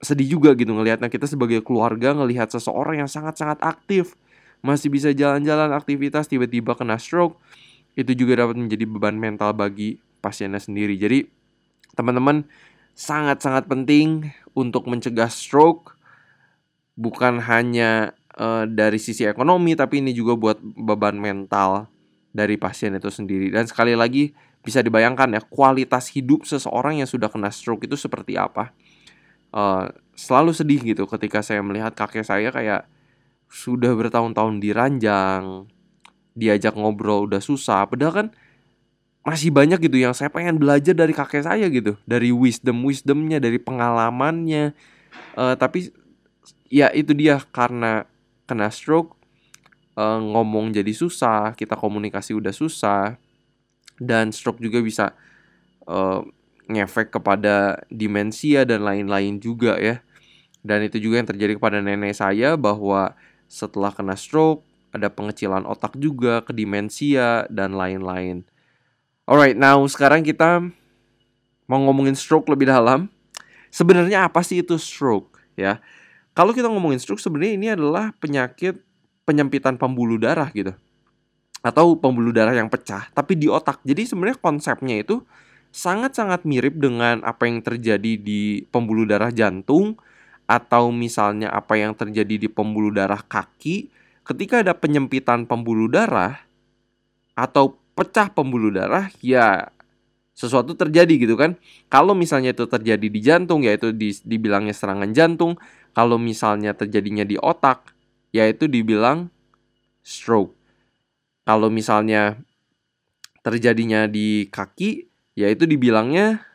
sedih 0.01 0.37
juga 0.37 0.57
gitu 0.57 0.73
ngelihatnya 0.73 1.07
kita 1.07 1.29
sebagai 1.29 1.61
keluarga 1.61 2.17
ngelihat 2.17 2.49
seseorang 2.49 3.05
yang 3.05 3.09
sangat-sangat 3.09 3.61
aktif, 3.61 4.17
masih 4.65 4.89
bisa 4.89 5.13
jalan-jalan 5.13 5.69
aktivitas 5.77 6.25
tiba-tiba 6.25 6.73
kena 6.73 6.97
stroke. 6.97 7.37
Itu 7.93 8.17
juga 8.17 8.45
dapat 8.45 8.57
menjadi 8.57 8.85
beban 8.89 9.15
mental 9.15 9.53
bagi 9.53 10.01
pasiennya 10.25 10.61
sendiri. 10.61 10.97
Jadi 10.97 11.27
teman-teman 11.93 12.49
sangat-sangat 12.97 13.69
penting 13.69 14.31
untuk 14.57 14.89
mencegah 14.89 15.29
stroke 15.31 15.95
bukan 16.97 17.39
hanya 17.41 18.13
uh, 18.35 18.67
dari 18.67 18.99
sisi 18.99 19.25
ekonomi 19.25 19.73
tapi 19.73 20.03
ini 20.03 20.11
juga 20.11 20.35
buat 20.35 20.57
beban 20.61 21.17
mental 21.17 21.87
dari 22.31 22.55
pasien 22.55 22.95
itu 22.95 23.11
sendiri. 23.11 23.51
Dan 23.51 23.67
sekali 23.67 23.93
lagi 23.93 24.31
bisa 24.61 24.79
dibayangkan 24.85 25.35
ya 25.35 25.41
kualitas 25.41 26.13
hidup 26.13 26.45
seseorang 26.45 27.01
yang 27.01 27.09
sudah 27.09 27.27
kena 27.27 27.49
stroke 27.51 27.83
itu 27.83 27.97
seperti 27.97 28.37
apa. 28.37 28.71
Uh, 29.51 29.91
selalu 30.15 30.55
sedih 30.55 30.79
gitu 30.79 31.03
ketika 31.11 31.43
saya 31.43 31.59
melihat 31.59 31.91
kakek 31.91 32.23
saya 32.23 32.49
kayak 32.55 32.87
sudah 33.51 33.91
bertahun-tahun 33.91 34.63
di 34.63 34.71
ranjang, 34.71 35.67
diajak 36.31 36.75
ngobrol 36.79 37.27
udah 37.27 37.43
susah. 37.43 37.83
Padahal 37.83 38.13
kan 38.15 38.27
masih 39.21 39.53
banyak 39.53 39.77
gitu 39.85 40.01
yang 40.01 40.15
saya 40.15 40.31
pengen 40.31 40.57
belajar 40.57 40.95
dari 40.95 41.11
kakek 41.11 41.43
saya 41.45 41.67
gitu, 41.67 41.99
dari 42.07 42.31
wisdom 42.31 42.81
wisdomnya, 42.87 43.37
dari 43.43 43.59
pengalamannya. 43.59 44.71
Uh, 45.35 45.53
tapi 45.59 45.91
ya 46.71 46.87
itu 46.95 47.11
dia 47.11 47.43
karena 47.51 48.07
kena 48.47 48.71
stroke 48.71 49.19
uh, 49.99 50.19
ngomong 50.19 50.71
jadi 50.71 50.95
susah, 50.95 51.51
kita 51.59 51.75
komunikasi 51.75 52.31
udah 52.31 52.55
susah, 52.55 53.19
dan 53.99 54.31
stroke 54.31 54.63
juga 54.63 54.79
bisa 54.79 55.11
uh, 55.85 56.23
ngefek 56.71 57.11
kepada 57.11 57.83
demensia 57.91 58.63
dan 58.63 58.87
lain-lain 58.87 59.37
juga 59.43 59.75
ya. 59.75 59.99
Dan 60.61 60.85
itu 60.85 61.01
juga 61.01 61.19
yang 61.19 61.29
terjadi 61.29 61.57
kepada 61.57 61.81
nenek 61.81 62.15
saya 62.15 62.55
bahwa 62.55 63.17
setelah 63.51 63.91
kena 63.91 64.15
stroke 64.15 64.63
ada 64.91 65.07
pengecilan 65.07 65.63
otak 65.63 65.95
juga, 65.95 66.43
ke 66.43 66.51
demensia 66.51 67.47
dan 67.47 67.75
lain-lain. 67.75 68.43
Alright, 69.23 69.55
now 69.55 69.79
sekarang 69.87 70.21
kita 70.21 70.59
mau 71.67 71.79
ngomongin 71.79 72.15
stroke 72.15 72.51
lebih 72.51 72.67
dalam. 72.67 73.07
Sebenarnya 73.71 74.27
apa 74.27 74.43
sih 74.43 74.59
itu 74.59 74.75
stroke 74.75 75.39
ya? 75.55 75.79
Kalau 76.35 76.51
kita 76.51 76.67
ngomongin 76.67 76.99
stroke 76.99 77.23
sebenarnya 77.23 77.53
ini 77.55 77.67
adalah 77.71 78.11
penyakit 78.19 78.83
penyempitan 79.23 79.79
pembuluh 79.79 80.19
darah 80.19 80.51
gitu 80.51 80.75
atau 81.61 81.93
pembuluh 81.93 82.33
darah 82.33 82.51
yang 82.51 82.67
pecah 82.67 83.07
tapi 83.15 83.39
di 83.39 83.47
otak. 83.47 83.79
Jadi 83.87 84.03
sebenarnya 84.03 84.37
konsepnya 84.43 84.99
itu 84.99 85.23
sangat-sangat 85.71 86.43
mirip 86.43 86.75
dengan 86.77 87.23
apa 87.23 87.47
yang 87.47 87.63
terjadi 87.63 88.19
di 88.19 88.67
pembuluh 88.69 89.07
darah 89.07 89.31
jantung 89.31 89.95
atau 90.45 90.91
misalnya 90.91 91.47
apa 91.47 91.79
yang 91.79 91.95
terjadi 91.95 92.35
di 92.35 92.47
pembuluh 92.51 92.91
darah 92.91 93.23
kaki 93.23 93.87
ketika 94.27 94.59
ada 94.61 94.75
penyempitan 94.75 95.47
pembuluh 95.47 95.87
darah 95.87 96.43
atau 97.33 97.79
pecah 97.95 98.27
pembuluh 98.31 98.71
darah 98.71 99.07
ya 99.23 99.71
sesuatu 100.41 100.73
terjadi 100.73 101.13
gitu 101.21 101.35
kan. 101.37 101.53
Kalau 101.91 102.17
misalnya 102.17 102.55
itu 102.55 102.65
terjadi 102.65 103.07
di 103.07 103.19
jantung 103.21 103.61
yaitu 103.61 103.93
di, 103.93 104.09
dibilangnya 104.25 104.73
serangan 104.73 105.11
jantung, 105.13 105.59
kalau 105.93 106.17
misalnya 106.17 106.73
terjadinya 106.73 107.21
di 107.21 107.37
otak 107.37 107.93
yaitu 108.33 108.65
dibilang 108.65 109.29
stroke. 110.01 110.55
Kalau 111.45 111.67
misalnya 111.67 112.39
terjadinya 113.45 114.07
di 114.07 114.47
kaki, 114.47 115.10
yaitu 115.41 115.65
dibilangnya 115.65 116.45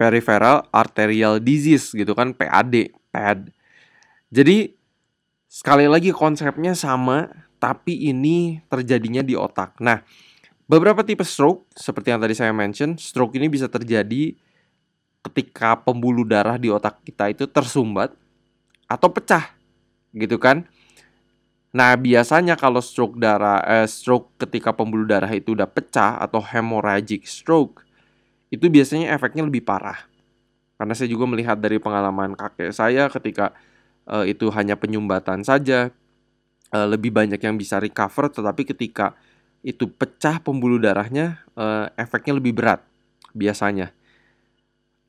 peripheral 0.00 0.64
arterial 0.72 1.40
disease 1.40 1.92
gitu 1.92 2.12
kan, 2.12 2.32
PAD, 2.32 2.92
PAD. 3.12 3.48
Jadi 4.28 4.76
sekali 5.48 5.88
lagi 5.88 6.12
konsepnya 6.12 6.76
sama, 6.76 7.32
tapi 7.56 8.12
ini 8.12 8.60
terjadinya 8.68 9.24
di 9.24 9.32
otak. 9.32 9.80
Nah, 9.80 10.04
beberapa 10.68 11.00
tipe 11.00 11.24
stroke 11.24 11.64
seperti 11.72 12.12
yang 12.12 12.20
tadi 12.20 12.36
saya 12.36 12.52
mention, 12.52 13.00
stroke 13.00 13.32
ini 13.40 13.48
bisa 13.48 13.72
terjadi 13.72 14.36
ketika 15.24 15.80
pembuluh 15.80 16.28
darah 16.28 16.60
di 16.60 16.68
otak 16.68 17.00
kita 17.00 17.32
itu 17.32 17.48
tersumbat 17.48 18.12
atau 18.84 19.08
pecah, 19.08 19.56
gitu 20.12 20.36
kan? 20.36 20.68
Nah, 21.72 21.96
biasanya 21.96 22.58
kalau 22.58 22.84
stroke 22.84 23.16
darah 23.16 23.64
eh, 23.64 23.88
stroke 23.88 24.36
ketika 24.36 24.76
pembuluh 24.76 25.08
darah 25.08 25.32
itu 25.32 25.56
udah 25.56 25.70
pecah 25.70 26.20
atau 26.20 26.44
hemorrhagic 26.44 27.24
stroke, 27.24 27.85
itu 28.56 28.72
biasanya 28.72 29.12
efeknya 29.12 29.44
lebih 29.44 29.60
parah. 29.62 30.08
Karena 30.80 30.92
saya 30.96 31.08
juga 31.12 31.28
melihat 31.28 31.60
dari 31.60 31.76
pengalaman 31.76 32.32
kakek 32.32 32.72
saya 32.72 33.12
ketika 33.12 33.52
eh, 34.08 34.32
itu 34.32 34.48
hanya 34.52 34.80
penyumbatan 34.80 35.44
saja, 35.44 35.92
eh, 36.72 36.88
lebih 36.88 37.12
banyak 37.12 37.38
yang 37.38 37.60
bisa 37.60 37.76
recover 37.76 38.32
tetapi 38.32 38.64
ketika 38.64 39.12
itu 39.60 39.88
pecah 39.92 40.40
pembuluh 40.40 40.80
darahnya 40.80 41.44
eh, 41.52 41.86
efeknya 42.00 42.40
lebih 42.40 42.56
berat 42.56 42.80
biasanya. 43.36 43.92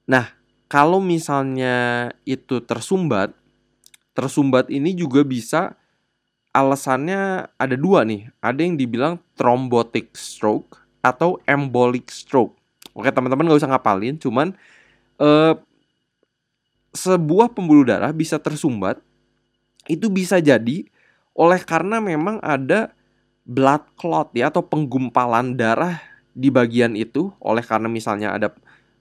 Nah, 0.08 0.27
kalau 0.68 1.00
misalnya 1.00 2.12
itu 2.27 2.60
tersumbat, 2.60 3.32
tersumbat 4.12 4.68
ini 4.68 4.92
juga 4.92 5.24
bisa 5.24 5.80
alasannya 6.51 7.54
ada 7.56 7.75
dua 7.80 8.04
nih. 8.04 8.27
Ada 8.44 8.60
yang 8.66 8.75
dibilang 8.75 9.16
thrombotic 9.39 10.12
stroke 10.18 10.84
atau 11.00 11.39
embolic 11.48 12.12
stroke. 12.12 12.57
Oke 12.98 13.13
teman-teman 13.13 13.46
nggak 13.46 13.62
usah 13.62 13.70
ngapalin, 13.70 14.18
cuman 14.18 14.58
eh, 15.22 15.54
sebuah 16.98 17.54
pembuluh 17.54 17.86
darah 17.86 18.10
bisa 18.10 18.42
tersumbat 18.42 18.98
itu 19.86 20.10
bisa 20.10 20.42
jadi 20.42 20.89
oleh 21.38 21.62
karena 21.62 22.01
memang 22.01 22.42
ada 22.42 22.98
blood 23.48 23.86
clot 23.96 24.34
ya 24.34 24.50
atau 24.50 24.66
penggumpalan 24.66 25.54
darah 25.56 26.01
di 26.34 26.50
bagian 26.50 26.98
itu 26.98 27.32
oleh 27.39 27.63
karena 27.63 27.88
misalnya 27.88 28.36
ada 28.36 28.51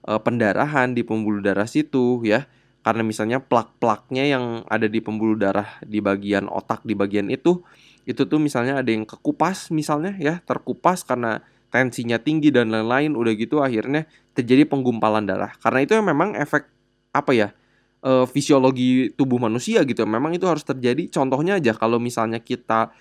e, 0.05 0.15
pendarahan 0.21 0.93
di 0.93 1.03
pembuluh 1.03 1.43
darah 1.43 1.67
situ 1.67 2.23
ya 2.23 2.47
karena 2.85 3.03
misalnya 3.03 3.43
plak-plaknya 3.43 4.23
yang 4.31 4.45
ada 4.71 4.87
di 4.87 5.03
pembuluh 5.03 5.35
darah 5.35 5.67
di 5.83 5.99
bagian 5.99 6.47
otak 6.47 6.87
di 6.87 6.95
bagian 6.95 7.27
itu 7.27 7.59
itu 8.07 8.23
tuh 8.23 8.39
misalnya 8.39 8.79
ada 8.79 8.87
yang 8.87 9.03
kekupas 9.03 9.67
misalnya 9.75 10.15
ya 10.15 10.39
terkupas 10.47 11.03
karena 11.03 11.43
tensinya 11.67 12.17
tinggi 12.17 12.49
dan 12.49 12.71
lain-lain 12.71 13.13
udah 13.13 13.33
gitu 13.35 13.59
akhirnya 13.59 14.07
terjadi 14.33 14.67
penggumpalan 14.67 15.27
darah. 15.27 15.51
Karena 15.59 15.83
itu 15.83 15.93
yang 15.97 16.07
memang 16.07 16.37
efek 16.37 16.67
apa 17.11 17.31
ya 17.33 17.47
e, 18.01 18.23
fisiologi 18.29 19.11
tubuh 19.13 19.41
manusia 19.41 19.83
gitu. 19.83 20.07
Memang 20.07 20.35
itu 20.35 20.47
harus 20.47 20.63
terjadi. 20.63 21.09
Contohnya 21.11 21.59
aja 21.59 21.75
kalau 21.75 21.99
misalnya 21.99 22.39
kita 22.39 22.93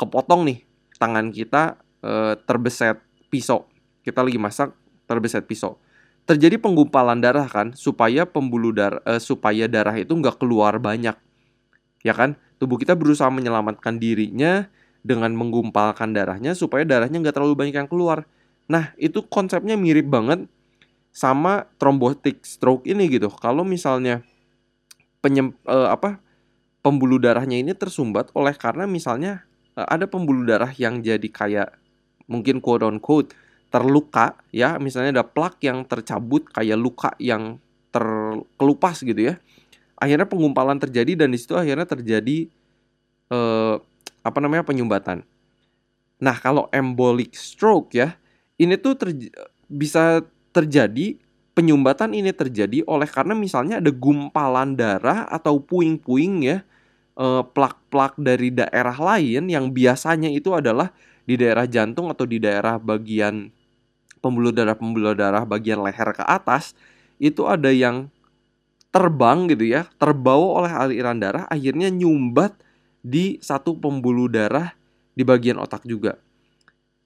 kepotong 0.00 0.48
nih 0.48 0.58
tangan 0.96 1.28
kita 1.34 1.78
e, 2.00 2.38
terbeset 2.48 3.00
pisau. 3.28 3.68
Kita 4.04 4.20
lagi 4.24 4.38
masak 4.40 4.72
terbeset 5.04 5.44
pisau. 5.44 5.80
Terjadi 6.24 6.56
penggumpalan 6.56 7.20
darah 7.20 7.44
kan 7.44 7.76
supaya 7.76 8.24
pembuluh 8.24 8.72
darah 8.72 9.00
eh, 9.04 9.20
supaya 9.20 9.68
darah 9.68 9.92
itu 9.92 10.16
nggak 10.16 10.40
keluar 10.40 10.80
banyak. 10.80 11.12
Ya 12.00 12.16
kan? 12.16 12.40
Tubuh 12.56 12.80
kita 12.80 12.96
berusaha 12.96 13.28
menyelamatkan 13.28 14.00
dirinya 14.00 14.72
dengan 15.04 15.36
menggumpalkan 15.36 16.16
darahnya 16.16 16.56
supaya 16.56 16.82
darahnya 16.88 17.20
nggak 17.20 17.36
terlalu 17.36 17.54
banyak 17.54 17.76
yang 17.76 17.90
keluar 17.90 18.24
nah 18.64 18.96
itu 18.96 19.20
konsepnya 19.28 19.76
mirip 19.76 20.08
banget 20.08 20.48
sama 21.14 21.70
thrombotic 21.78 22.42
stroke 22.42 22.82
ini 22.90 23.06
gitu. 23.06 23.30
Kalau 23.30 23.62
misalnya 23.62 24.26
penyem, 25.22 25.54
uh, 25.62 25.94
apa 25.94 26.18
pembuluh 26.82 27.22
darahnya 27.22 27.62
ini 27.62 27.70
tersumbat 27.70 28.34
oleh 28.34 28.52
karena 28.58 28.84
misalnya 28.90 29.46
uh, 29.78 29.86
ada 29.86 30.10
pembuluh 30.10 30.42
darah 30.42 30.74
yang 30.74 30.98
jadi 31.00 31.24
kayak 31.30 31.70
mungkin 32.26 32.58
quote 32.58 32.82
on 32.82 32.98
quote 32.98 33.30
terluka 33.70 34.34
ya, 34.50 34.74
misalnya 34.82 35.22
ada 35.22 35.24
plak 35.26 35.62
yang 35.62 35.86
tercabut 35.86 36.50
kayak 36.50 36.78
luka 36.78 37.14
yang 37.22 37.62
terkelupas 37.94 39.06
gitu 39.06 39.30
ya. 39.30 39.34
Akhirnya 39.94 40.26
penggumpalan 40.26 40.82
terjadi 40.82 41.14
dan 41.14 41.30
di 41.30 41.38
situ 41.38 41.54
akhirnya 41.54 41.86
terjadi 41.86 42.50
uh, 43.30 43.78
apa 44.24 44.38
namanya 44.40 44.64
penyumbatan. 44.64 45.22
Nah, 46.18 46.36
kalau 46.40 46.72
embolic 46.72 47.36
stroke 47.36 47.92
ya, 47.92 48.16
ini 48.56 48.80
tuh 48.80 48.96
terj 48.96 49.28
bisa 49.68 50.24
terjadi 50.54 51.20
penyumbatan 51.54 52.10
ini 52.16 52.34
terjadi 52.34 52.82
oleh 52.90 53.06
karena 53.06 53.36
misalnya 53.36 53.78
ada 53.78 53.94
gumpalan 53.94 54.74
darah 54.74 55.26
atau 55.30 55.62
puing-puing 55.62 56.34
ya 56.42 56.58
eh, 57.18 57.42
plak-plak 57.46 58.18
dari 58.18 58.50
daerah 58.50 58.94
lain 58.98 59.46
yang 59.46 59.70
biasanya 59.70 60.30
itu 60.30 60.50
adalah 60.50 60.90
di 61.24 61.38
daerah 61.38 61.64
jantung 61.64 62.10
atau 62.10 62.26
di 62.26 62.42
daerah 62.42 62.76
bagian 62.76 63.48
pembuluh 64.18 64.50
darah 64.50 64.76
pembuluh 64.76 65.14
darah 65.16 65.46
bagian 65.46 65.80
leher 65.80 66.10
ke 66.12 66.24
atas 66.26 66.72
itu 67.22 67.46
ada 67.46 67.70
yang 67.70 68.10
terbang 68.88 69.50
gitu 69.50 69.64
ya 69.68 69.88
terbawa 69.96 70.64
oleh 70.64 70.72
aliran 70.72 71.18
darah 71.18 71.44
akhirnya 71.50 71.88
nyumbat 71.90 72.54
di 73.04 73.36
satu 73.44 73.76
pembuluh 73.76 74.32
darah 74.32 74.72
di 75.12 75.22
bagian 75.22 75.60
otak 75.60 75.84
juga. 75.84 76.16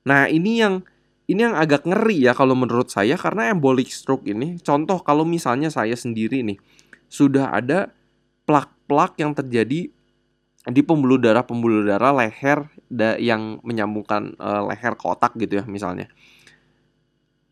Nah, 0.07 0.31
ini 0.31 0.63
yang 0.63 0.87
ini 1.29 1.45
yang 1.45 1.59
agak 1.59 1.85
ngeri 1.85 2.25
ya 2.25 2.33
kalau 2.33 2.57
menurut 2.57 2.89
saya 2.89 3.19
karena 3.19 3.53
embolic 3.53 3.93
stroke 3.93 4.25
ini 4.25 4.57
contoh 4.65 5.03
kalau 5.05 5.29
misalnya 5.29 5.69
saya 5.69 5.93
sendiri 5.93 6.41
nih 6.41 6.57
sudah 7.13 7.53
ada 7.53 7.93
plak-plak 8.49 9.21
yang 9.21 9.37
terjadi 9.37 9.93
di 10.69 10.83
pembuluh 10.85 11.21
darah 11.21 11.45
pembuluh 11.45 11.85
darah 11.85 12.17
leher 12.17 12.65
yang 13.21 13.61
menyambungkan 13.61 14.37
uh, 14.41 14.65
leher 14.73 14.97
ke 14.97 15.05
otak 15.05 15.37
gitu 15.37 15.61
ya 15.61 15.65
misalnya. 15.69 16.09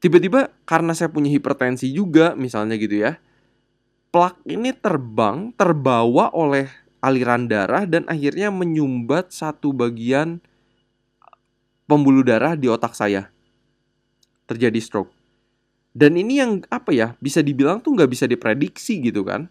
Tiba-tiba 0.00 0.52
karena 0.64 0.96
saya 0.96 1.12
punya 1.12 1.28
hipertensi 1.28 1.92
juga 1.92 2.32
misalnya 2.32 2.80
gitu 2.80 2.96
ya. 3.04 3.20
Plak 4.08 4.40
ini 4.48 4.72
terbang 4.72 5.52
terbawa 5.52 6.32
oleh 6.32 6.68
aliran 7.06 7.46
darah 7.46 7.86
dan 7.86 8.02
akhirnya 8.10 8.50
menyumbat 8.50 9.30
satu 9.30 9.70
bagian 9.70 10.42
pembuluh 11.86 12.26
darah 12.26 12.58
di 12.58 12.66
otak 12.66 12.98
saya. 12.98 13.30
Terjadi 14.50 14.82
stroke. 14.82 15.14
Dan 15.94 16.18
ini 16.18 16.42
yang 16.42 16.66
apa 16.68 16.90
ya 16.90 17.14
bisa 17.22 17.40
dibilang 17.40 17.78
tuh 17.78 17.94
nggak 17.94 18.10
bisa 18.10 18.26
diprediksi 18.26 18.98
gitu 18.98 19.22
kan. 19.22 19.46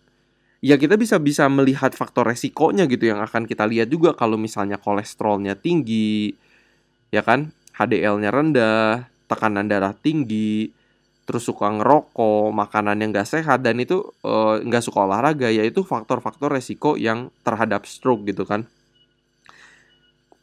Ya 0.60 0.76
kita 0.76 1.00
bisa 1.00 1.16
bisa 1.18 1.48
melihat 1.48 1.96
faktor 1.96 2.28
resikonya 2.28 2.86
gitu 2.92 3.08
yang 3.08 3.24
akan 3.24 3.48
kita 3.48 3.64
lihat 3.66 3.88
juga 3.88 4.12
kalau 4.14 4.36
misalnya 4.36 4.82
kolesterolnya 4.82 5.56
tinggi, 5.56 6.34
ya 7.14 7.22
kan, 7.22 7.54
HDL-nya 7.78 8.30
rendah, 8.34 9.06
tekanan 9.30 9.70
darah 9.70 9.94
tinggi, 9.94 10.74
terus 11.26 11.44
suka 11.50 11.74
ngerokok, 11.74 12.54
makanan 12.54 13.02
yang 13.02 13.10
gak 13.10 13.26
sehat 13.26 13.66
dan 13.66 13.82
itu 13.82 14.14
uh, 14.22 14.62
nggak 14.62 14.86
suka 14.86 15.10
olahraga, 15.10 15.50
yaitu 15.50 15.82
faktor-faktor 15.82 16.54
resiko 16.54 16.94
yang 16.96 17.34
terhadap 17.42 17.90
stroke 17.90 18.30
gitu 18.30 18.46
kan. 18.46 18.70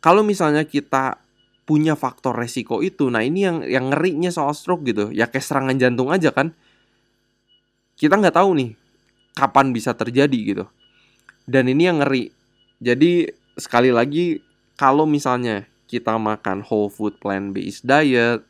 Kalau 0.02 0.26
misalnya 0.26 0.66
kita 0.66 1.22
punya 1.62 1.94
faktor 1.94 2.34
resiko 2.34 2.82
itu, 2.82 3.06
nah 3.06 3.22
ini 3.22 3.46
yang 3.46 3.58
yang 3.62 3.94
ngerinya 3.94 4.34
soal 4.34 4.50
stroke 4.50 4.82
gitu, 4.82 5.14
ya 5.14 5.30
kayak 5.30 5.46
serangan 5.46 5.78
jantung 5.78 6.10
aja 6.10 6.34
kan. 6.34 6.50
Kita 7.94 8.18
nggak 8.18 8.34
tahu 8.34 8.50
nih 8.58 8.70
kapan 9.38 9.70
bisa 9.70 9.94
terjadi 9.94 10.38
gitu. 10.42 10.64
Dan 11.46 11.70
ini 11.70 11.86
yang 11.86 12.02
ngeri. 12.02 12.34
Jadi 12.82 13.30
sekali 13.54 13.94
lagi 13.94 14.42
kalau 14.74 15.06
misalnya 15.06 15.70
kita 15.86 16.18
makan 16.18 16.66
whole 16.66 16.90
food 16.90 17.14
plant 17.22 17.54
based 17.54 17.86
diet, 17.86 18.42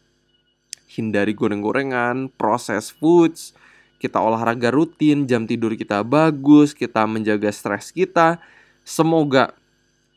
hindari 0.93 1.33
goreng-gorengan, 1.33 2.29
proses 2.37 2.93
foods, 2.93 3.57
kita 3.97 4.19
olahraga 4.21 4.69
rutin, 4.75 5.25
jam 5.25 5.47
tidur 5.47 5.73
kita 5.79 6.03
bagus, 6.03 6.77
kita 6.77 7.07
menjaga 7.09 7.49
stres 7.55 7.95
kita. 7.95 8.43
Semoga 8.83 9.55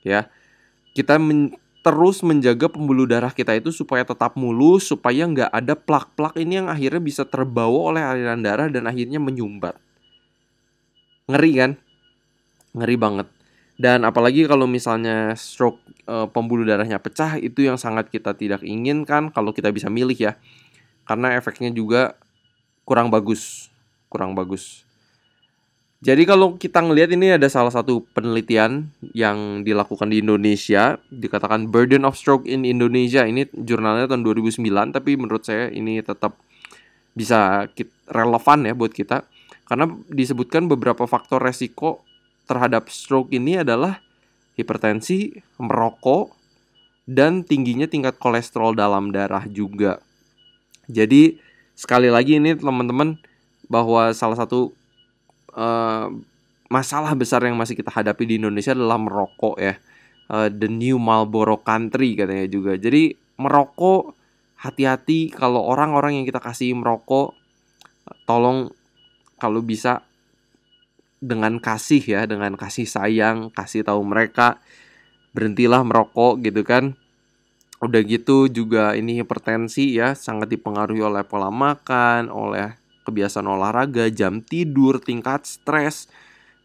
ya 0.01 0.25
kita 0.97 1.21
men 1.21 1.53
terus 1.85 2.25
menjaga 2.25 2.65
pembuluh 2.65 3.05
darah 3.05 3.29
kita 3.29 3.53
itu 3.53 3.69
supaya 3.69 4.01
tetap 4.01 4.33
mulus, 4.33 4.89
supaya 4.89 5.21
nggak 5.29 5.53
ada 5.53 5.77
plak-plak 5.77 6.33
ini 6.41 6.57
yang 6.57 6.65
akhirnya 6.65 6.97
bisa 6.97 7.21
terbawa 7.29 7.93
oleh 7.93 8.01
aliran 8.01 8.41
darah 8.41 8.65
dan 8.73 8.89
akhirnya 8.89 9.21
menyumbat. 9.21 9.77
Ngeri 11.29 11.51
kan? 11.53 11.71
Ngeri 12.73 12.97
banget. 12.97 13.27
Dan 13.77 14.01
apalagi 14.01 14.49
kalau 14.49 14.65
misalnya 14.65 15.37
stroke 15.37 15.77
e, 16.09 16.25
pembuluh 16.33 16.65
darahnya 16.65 16.97
pecah 16.97 17.37
itu 17.37 17.67
yang 17.67 17.77
sangat 17.77 18.09
kita 18.09 18.33
tidak 18.33 18.65
inginkan 18.65 19.29
kalau 19.29 19.53
kita 19.53 19.69
bisa 19.69 19.91
milih 19.91 20.15
ya 20.15 20.39
karena 21.05 21.37
efeknya 21.37 21.71
juga 21.71 22.17
kurang 22.85 23.09
bagus, 23.09 23.69
kurang 24.11 24.33
bagus. 24.33 24.85
Jadi 26.05 26.21
kalau 26.29 26.53
kita 26.53 26.85
ngelihat 26.85 27.17
ini 27.17 27.33
ada 27.33 27.49
salah 27.49 27.73
satu 27.73 28.05
penelitian 28.13 28.93
yang 29.17 29.65
dilakukan 29.65 30.11
di 30.13 30.21
Indonesia, 30.21 31.01
dikatakan 31.09 31.71
Burden 31.73 32.05
of 32.05 32.13
Stroke 32.13 32.45
in 32.45 32.61
Indonesia. 32.61 33.25
Ini 33.25 33.49
jurnalnya 33.57 34.05
tahun 34.05 34.21
2009, 34.21 34.61
tapi 34.93 35.17
menurut 35.17 35.41
saya 35.41 35.73
ini 35.73 36.05
tetap 36.05 36.37
bisa 37.17 37.65
relevan 38.11 38.69
ya 38.69 38.77
buat 38.77 38.93
kita 38.93 39.25
karena 39.65 39.89
disebutkan 40.11 40.69
beberapa 40.69 41.09
faktor 41.09 41.41
resiko 41.41 42.05
terhadap 42.45 42.85
stroke 42.93 43.33
ini 43.33 43.65
adalah 43.65 43.97
hipertensi, 44.53 45.41
merokok, 45.57 46.37
dan 47.09 47.41
tingginya 47.41 47.89
tingkat 47.89 48.21
kolesterol 48.21 48.77
dalam 48.77 49.09
darah 49.09 49.49
juga. 49.49 50.04
Jadi 50.89 51.37
sekali 51.75 52.07
lagi 52.07 52.37
ini 52.37 52.55
teman-teman 52.55 53.19
bahwa 53.67 54.13
salah 54.13 54.37
satu 54.37 54.71
uh, 55.53 56.07
masalah 56.69 57.13
besar 57.13 57.41
yang 57.45 57.57
masih 57.57 57.77
kita 57.77 57.89
hadapi 57.93 58.23
di 58.25 58.33
Indonesia 58.37 58.73
adalah 58.73 58.97
merokok 58.97 59.55
ya. 59.57 59.75
Uh, 60.25 60.49
the 60.49 60.65
new 60.65 60.97
Marlboro 60.97 61.61
country 61.61 62.17
katanya 62.17 62.49
juga. 62.49 62.77
Jadi 62.77 63.13
merokok 63.37 64.17
hati-hati 64.57 65.29
kalau 65.29 65.61
orang-orang 65.61 66.21
yang 66.21 66.25
kita 66.25 66.41
kasih 66.41 66.73
merokok 66.73 67.37
tolong 68.25 68.73
kalau 69.37 69.61
bisa 69.61 70.01
dengan 71.21 71.57
kasih 71.61 72.01
ya, 72.01 72.21
dengan 72.25 72.57
kasih 72.57 72.85
sayang, 72.85 73.53
kasih 73.53 73.85
tahu 73.85 74.01
mereka 74.05 74.61
berhentilah 75.35 75.83
merokok 75.83 76.39
gitu 76.41 76.63
kan 76.63 76.95
Udah 77.85 78.01
gitu 78.01 78.49
juga 78.49 78.97
ini 78.97 79.21
hipertensi 79.21 79.93
ya 79.93 80.17
sangat 80.17 80.49
dipengaruhi 80.49 81.05
oleh 81.05 81.21
pola 81.21 81.53
makan, 81.53 82.33
oleh 82.33 82.73
kebiasaan 83.05 83.45
olahraga, 83.45 84.09
jam 84.09 84.41
tidur, 84.41 84.97
tingkat 84.97 85.45
stres. 85.45 86.09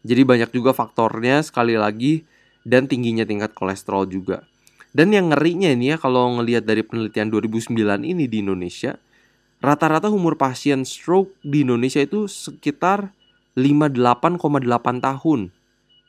Jadi 0.01 0.25
banyak 0.25 0.49
juga 0.49 0.73
faktornya 0.73 1.45
sekali 1.45 1.77
lagi 1.77 2.25
dan 2.65 2.89
tingginya 2.89 3.21
tingkat 3.21 3.53
kolesterol 3.53 4.09
juga. 4.09 4.41
Dan 4.97 5.13
yang 5.13 5.29
ngerinya 5.29 5.69
ini 5.69 5.93
ya 5.93 6.01
kalau 6.01 6.41
ngelihat 6.41 6.65
dari 6.65 6.81
penelitian 6.81 7.29
2009 7.29 8.01
ini 8.01 8.25
di 8.25 8.41
Indonesia, 8.41 8.97
rata-rata 9.61 10.09
umur 10.09 10.41
pasien 10.41 10.81
stroke 10.89 11.37
di 11.45 11.61
Indonesia 11.61 12.01
itu 12.01 12.25
sekitar 12.25 13.13
58,8 13.53 14.41
tahun. 15.05 15.53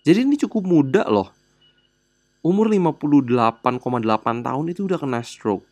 Jadi 0.08 0.18
ini 0.24 0.40
cukup 0.40 0.64
muda 0.64 1.04
loh 1.04 1.41
umur 2.42 2.66
58,8 2.66 4.42
tahun 4.42 4.66
itu 4.68 4.90
udah 4.90 4.98
kena 4.98 5.22
stroke. 5.22 5.66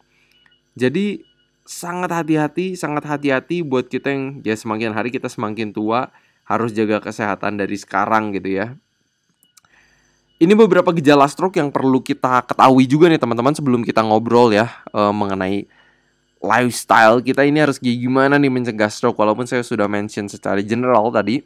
Jadi 0.78 1.26
sangat 1.66 2.10
hati-hati, 2.14 2.78
sangat 2.78 3.06
hati-hati 3.06 3.62
buat 3.62 3.90
kita 3.90 4.10
yang 4.10 4.24
ya 4.42 4.54
semakin 4.54 4.94
hari 4.94 5.10
kita 5.10 5.26
semakin 5.26 5.74
tua 5.74 6.14
harus 6.46 6.74
jaga 6.74 6.98
kesehatan 6.98 7.58
dari 7.58 7.78
sekarang 7.78 8.34
gitu 8.34 8.58
ya. 8.58 8.74
Ini 10.40 10.56
beberapa 10.56 10.88
gejala 10.96 11.28
stroke 11.28 11.60
yang 11.60 11.68
perlu 11.68 12.00
kita 12.00 12.42
ketahui 12.48 12.88
juga 12.88 13.12
nih 13.12 13.20
teman-teman 13.20 13.52
sebelum 13.52 13.84
kita 13.84 14.00
ngobrol 14.00 14.48
ya 14.56 14.72
e, 14.88 15.00
mengenai 15.12 15.68
lifestyle 16.40 17.20
kita 17.20 17.44
ini 17.44 17.60
harus 17.60 17.76
gimana 17.76 18.40
nih 18.40 18.48
mencegah 18.48 18.88
stroke 18.88 19.20
walaupun 19.20 19.44
saya 19.44 19.60
sudah 19.60 19.84
mention 19.84 20.32
secara 20.32 20.64
general 20.64 21.12
tadi. 21.12 21.44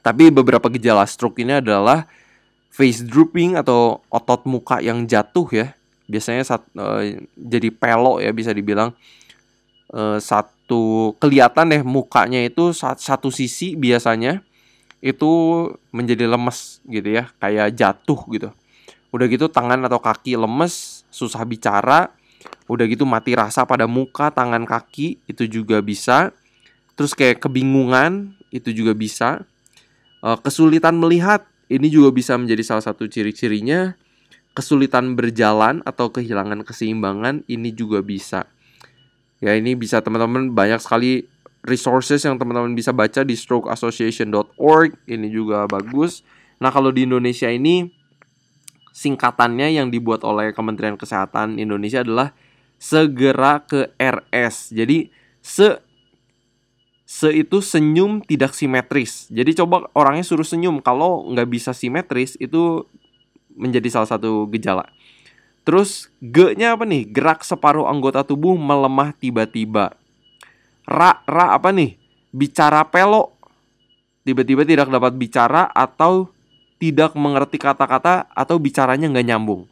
Tapi 0.00 0.32
beberapa 0.32 0.72
gejala 0.72 1.04
stroke 1.04 1.44
ini 1.44 1.60
adalah 1.60 2.08
face 2.78 3.02
drooping 3.02 3.58
atau 3.58 3.98
otot 4.06 4.46
muka 4.46 4.78
yang 4.78 5.02
jatuh 5.02 5.50
ya 5.50 5.74
biasanya 6.08 6.46
saat 6.46 6.62
uh, 6.78 7.02
jadi 7.36 7.68
pelok 7.74 8.24
ya 8.24 8.30
bisa 8.30 8.54
dibilang. 8.54 8.94
Uh, 9.88 10.20
satu 10.20 11.16
kelihatan 11.16 11.72
deh 11.72 11.80
mukanya 11.80 12.44
itu 12.44 12.76
satu 12.76 13.32
sisi 13.32 13.72
biasanya 13.72 14.44
itu 15.00 15.30
menjadi 15.96 16.28
lemes 16.28 16.84
gitu 16.84 17.08
ya 17.18 17.32
kayak 17.40 17.72
jatuh 17.72 18.20
gitu. 18.32 18.48
Udah 19.08 19.26
gitu 19.32 19.48
tangan 19.48 19.80
atau 19.88 19.96
kaki 19.96 20.36
lemes 20.36 21.04
susah 21.08 21.44
bicara. 21.48 22.12
Udah 22.68 22.84
gitu 22.84 23.08
mati 23.08 23.32
rasa 23.32 23.64
pada 23.64 23.88
muka 23.88 24.28
tangan 24.28 24.68
kaki 24.68 25.24
itu 25.24 25.48
juga 25.48 25.80
bisa. 25.80 26.36
Terus 27.00 27.16
kayak 27.16 27.40
kebingungan 27.40 28.36
itu 28.52 28.68
juga 28.76 28.92
bisa. 28.92 29.48
Uh, 30.20 30.36
kesulitan 30.36 31.00
melihat 31.00 31.48
ini 31.68 31.92
juga 31.92 32.08
bisa 32.12 32.36
menjadi 32.40 32.64
salah 32.64 32.84
satu 32.84 33.04
ciri-cirinya. 33.08 33.92
Kesulitan 34.56 35.14
berjalan 35.14 35.84
atau 35.86 36.10
kehilangan 36.10 36.66
keseimbangan 36.66 37.46
ini 37.46 37.70
juga 37.70 38.02
bisa. 38.02 38.48
Ya 39.38 39.54
ini 39.54 39.78
bisa 39.78 40.02
teman-teman 40.02 40.50
banyak 40.50 40.82
sekali 40.82 41.30
resources 41.62 42.26
yang 42.26 42.40
teman-teman 42.40 42.74
bisa 42.74 42.90
baca 42.90 43.22
di 43.22 43.38
strokeassociation.org. 43.38 44.90
Ini 45.06 45.28
juga 45.30 45.68
bagus. 45.70 46.26
Nah 46.58 46.74
kalau 46.74 46.90
di 46.90 47.06
Indonesia 47.06 47.46
ini 47.46 47.86
singkatannya 48.90 49.78
yang 49.78 49.94
dibuat 49.94 50.26
oleh 50.26 50.50
Kementerian 50.50 50.98
Kesehatan 50.98 51.62
Indonesia 51.62 52.02
adalah 52.02 52.34
segera 52.82 53.62
ke 53.62 53.94
RS. 53.94 54.74
Jadi 54.74 55.06
se 55.38 55.78
se 57.08 57.32
itu 57.32 57.64
senyum 57.64 58.20
tidak 58.20 58.52
simetris. 58.52 59.32
Jadi 59.32 59.56
coba 59.56 59.88
orangnya 59.96 60.20
suruh 60.20 60.44
senyum. 60.44 60.84
Kalau 60.84 61.24
nggak 61.32 61.48
bisa 61.48 61.72
simetris 61.72 62.36
itu 62.36 62.84
menjadi 63.56 63.88
salah 63.88 64.12
satu 64.12 64.44
gejala. 64.52 64.84
Terus 65.64 66.12
G-nya 66.20 66.76
apa 66.76 66.84
nih? 66.84 67.08
Gerak 67.08 67.48
separuh 67.48 67.88
anggota 67.88 68.20
tubuh 68.28 68.52
melemah 68.60 69.16
tiba-tiba. 69.16 69.96
Ra, 70.84 71.24
ra 71.24 71.56
apa 71.56 71.72
nih? 71.72 71.96
Bicara 72.28 72.84
pelo. 72.84 73.32
Tiba-tiba 74.28 74.68
tidak 74.68 74.92
dapat 74.92 75.16
bicara 75.16 75.64
atau 75.72 76.28
tidak 76.76 77.16
mengerti 77.16 77.56
kata-kata 77.56 78.28
atau 78.36 78.60
bicaranya 78.60 79.08
nggak 79.08 79.28
nyambung. 79.32 79.64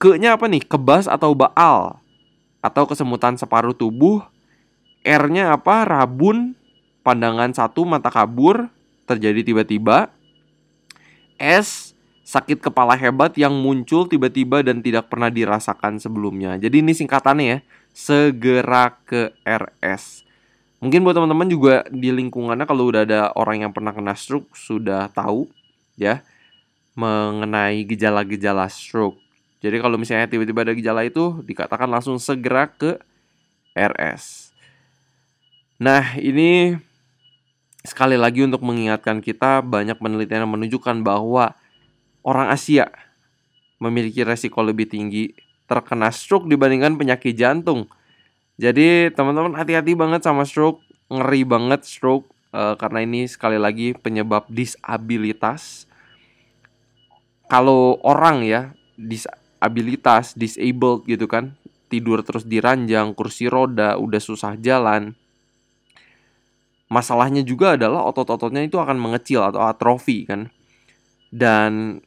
Ke-nya 0.00 0.40
apa 0.40 0.48
nih? 0.48 0.64
Kebas 0.64 1.04
atau 1.04 1.36
baal. 1.36 2.00
Atau 2.64 2.88
kesemutan 2.88 3.36
separuh 3.36 3.76
tubuh 3.76 4.31
R-nya 5.02 5.54
apa? 5.54 5.86
Rabun, 5.86 6.54
pandangan 7.02 7.50
satu, 7.54 7.82
mata 7.82 8.08
kabur, 8.08 8.70
terjadi 9.06 9.42
tiba-tiba. 9.42 10.10
S, 11.38 11.92
sakit 12.22 12.62
kepala 12.62 12.94
hebat 12.94 13.34
yang 13.34 13.52
muncul 13.52 14.06
tiba-tiba 14.06 14.62
dan 14.62 14.78
tidak 14.78 15.10
pernah 15.10 15.28
dirasakan 15.28 15.98
sebelumnya. 15.98 16.54
Jadi 16.56 16.80
ini 16.80 16.94
singkatannya 16.94 17.46
ya, 17.46 17.58
segera 17.90 18.94
ke 19.02 19.34
RS. 19.42 20.22
Mungkin 20.82 21.06
buat 21.06 21.14
teman-teman 21.14 21.46
juga 21.46 21.86
di 21.94 22.10
lingkungannya 22.10 22.66
kalau 22.66 22.90
udah 22.90 23.06
ada 23.06 23.20
orang 23.38 23.62
yang 23.62 23.70
pernah 23.70 23.94
kena 23.94 24.18
stroke 24.18 24.50
sudah 24.50 25.06
tahu 25.14 25.46
ya 25.94 26.26
mengenai 26.98 27.86
gejala-gejala 27.86 28.66
stroke. 28.66 29.18
Jadi 29.62 29.78
kalau 29.78 29.94
misalnya 29.94 30.26
tiba-tiba 30.26 30.66
ada 30.66 30.74
gejala 30.74 31.06
itu 31.06 31.38
dikatakan 31.46 31.86
langsung 31.86 32.18
segera 32.18 32.66
ke 32.66 32.98
RS. 33.72 34.51
Nah, 35.82 36.14
ini 36.14 36.78
sekali 37.82 38.14
lagi 38.14 38.46
untuk 38.46 38.62
mengingatkan 38.62 39.18
kita 39.18 39.66
banyak 39.66 39.98
penelitian 39.98 40.46
yang 40.46 40.54
menunjukkan 40.54 41.02
bahwa 41.02 41.58
orang 42.22 42.54
Asia 42.54 42.86
memiliki 43.82 44.22
resiko 44.22 44.62
lebih 44.62 44.86
tinggi 44.86 45.34
terkena 45.66 46.14
stroke 46.14 46.46
dibandingkan 46.46 46.94
penyakit 46.94 47.34
jantung. 47.34 47.90
Jadi 48.62 49.10
teman-teman 49.10 49.58
hati-hati 49.58 49.98
banget 49.98 50.22
sama 50.22 50.46
stroke, 50.46 50.86
ngeri 51.10 51.42
banget 51.42 51.82
stroke 51.82 52.30
uh, 52.54 52.78
karena 52.78 53.02
ini 53.02 53.26
sekali 53.26 53.58
lagi 53.58 53.98
penyebab 53.98 54.46
disabilitas. 54.46 55.90
Kalau 57.50 57.98
orang 58.06 58.46
ya 58.46 58.70
disabilitas, 58.94 60.38
disabled 60.38 61.10
gitu 61.10 61.26
kan, 61.26 61.58
tidur 61.90 62.22
terus 62.22 62.46
diranjang, 62.46 63.18
kursi 63.18 63.50
roda, 63.50 63.98
udah 63.98 64.22
susah 64.22 64.54
jalan, 64.62 65.18
masalahnya 66.92 67.40
juga 67.40 67.80
adalah 67.80 68.04
otot-ototnya 68.12 68.68
itu 68.68 68.76
akan 68.76 69.00
mengecil 69.00 69.40
atau 69.40 69.64
atrofi 69.64 70.28
kan? 70.28 70.52
Dan 71.32 72.04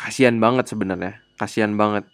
kasihan 0.00 0.40
banget 0.40 0.72
sebenarnya 0.72 1.20
kasihan 1.36 1.76
banget 1.76 2.08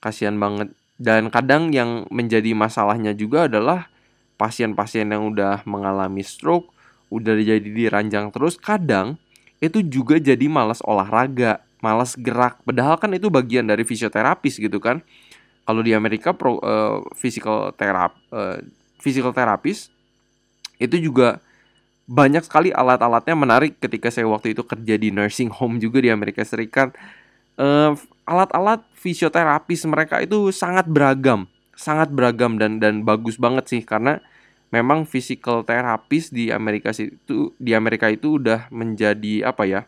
kasihan 0.00 0.40
banget. 0.40 0.72
Dan 0.96 1.28
kadang 1.28 1.68
yang 1.74 2.08
menjadi 2.08 2.56
masalahnya 2.56 3.12
juga 3.12 3.50
adalah 3.50 3.92
pasien-pasien 4.40 5.12
yang 5.12 5.36
udah 5.36 5.66
mengalami 5.68 6.24
stroke 6.24 6.72
udah 7.12 7.36
jadi 7.38 7.62
diranjang 7.62 8.34
terus 8.34 8.58
kadang 8.58 9.20
itu 9.62 9.84
juga 9.86 10.18
jadi 10.18 10.50
malas 10.50 10.82
olahraga 10.82 11.62
malas 11.84 12.16
gerak. 12.16 12.64
Padahal 12.64 12.96
kan 12.96 13.12
itu 13.12 13.28
bagian 13.28 13.68
dari 13.68 13.84
fisioterapis 13.84 14.56
gitu 14.56 14.80
kan. 14.80 15.04
Kalau 15.64 15.80
di 15.84 15.92
Amerika 15.92 16.32
pro 16.32 16.60
uh, 16.60 17.04
physical 17.12 17.72
terap 17.76 18.16
uh, 18.32 18.60
physical 19.00 19.36
terapis 19.36 19.92
itu 20.78 20.96
juga 21.10 21.40
banyak 22.04 22.44
sekali 22.44 22.68
alat-alatnya 22.68 23.32
menarik 23.32 23.80
ketika 23.80 24.12
saya 24.12 24.28
waktu 24.28 24.52
itu 24.52 24.60
kerja 24.60 24.94
di 25.00 25.08
nursing 25.08 25.48
home 25.48 25.80
juga 25.80 26.04
di 26.04 26.12
Amerika 26.12 26.44
Serikat. 26.44 26.92
Uh, 27.54 27.94
alat-alat 28.26 28.82
fisioterapis 28.98 29.86
mereka 29.86 30.18
itu 30.18 30.50
sangat 30.50 30.90
beragam, 30.90 31.46
sangat 31.78 32.10
beragam 32.10 32.58
dan 32.58 32.82
dan 32.82 33.06
bagus 33.06 33.38
banget 33.38 33.70
sih 33.70 33.82
karena 33.86 34.18
memang 34.74 35.06
physical 35.06 35.62
terapis 35.62 36.34
di 36.34 36.50
Amerika 36.50 36.90
itu 36.90 37.54
di 37.56 37.72
Amerika 37.72 38.10
itu 38.10 38.42
udah 38.42 38.66
menjadi 38.74 39.46
apa 39.46 39.64
ya? 39.64 39.82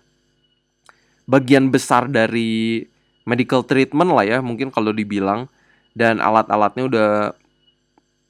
bagian 1.26 1.74
besar 1.74 2.06
dari 2.06 2.86
medical 3.26 3.66
treatment 3.66 4.14
lah 4.14 4.24
ya, 4.24 4.38
mungkin 4.38 4.70
kalau 4.70 4.94
dibilang 4.94 5.50
dan 5.98 6.22
alat-alatnya 6.22 6.84
udah 6.86 7.10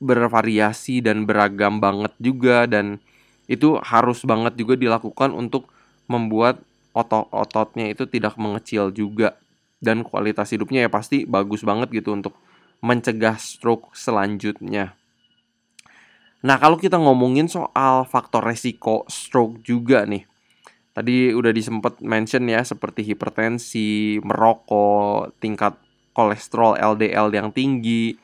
bervariasi 0.03 1.01
dan 1.01 1.25
beragam 1.25 1.81
banget 1.81 2.13
juga 2.21 2.69
dan 2.69 3.01
itu 3.47 3.79
harus 3.81 4.27
banget 4.27 4.59
juga 4.59 4.75
dilakukan 4.77 5.33
untuk 5.33 5.71
membuat 6.11 6.61
otot-ototnya 6.93 7.93
itu 7.93 8.09
tidak 8.09 8.37
mengecil 8.37 8.93
juga 8.93 9.37
dan 9.81 10.03
kualitas 10.03 10.53
hidupnya 10.53 10.89
ya 10.89 10.91
pasti 10.91 11.29
bagus 11.29 11.63
banget 11.63 11.93
gitu 11.93 12.17
untuk 12.17 12.37
mencegah 12.81 13.37
stroke 13.37 13.93
selanjutnya. 13.97 14.97
Nah, 16.45 16.57
kalau 16.61 16.77
kita 16.77 17.01
ngomongin 17.01 17.49
soal 17.49 18.05
faktor 18.07 18.45
resiko 18.45 19.03
stroke 19.09 19.65
juga 19.65 20.05
nih. 20.05 20.29
Tadi 20.97 21.35
udah 21.37 21.53
disempet 21.53 22.01
mention 22.01 22.49
ya 22.49 22.65
seperti 22.65 23.05
hipertensi, 23.05 24.17
merokok, 24.25 25.37
tingkat 25.43 25.77
kolesterol 26.17 26.81
LDL 26.81 27.29
yang 27.37 27.53
tinggi, 27.53 28.17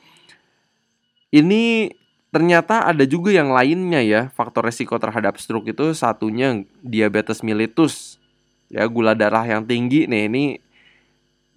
ini 1.33 1.89
ternyata 2.29 2.85
ada 2.85 3.05
juga 3.09 3.33
yang 3.33 3.49
lainnya 3.49 4.01
ya 4.05 4.21
faktor 4.33 4.69
resiko 4.69 4.97
terhadap 5.01 5.41
stroke 5.41 5.65
itu 5.65 5.97
satunya 5.97 6.61
diabetes 6.85 7.41
mellitus. 7.41 8.21
Ya 8.69 8.85
gula 8.85 9.17
darah 9.17 9.45
yang 9.45 9.65
tinggi. 9.65 10.05
Nih 10.05 10.29
ini 10.29 10.43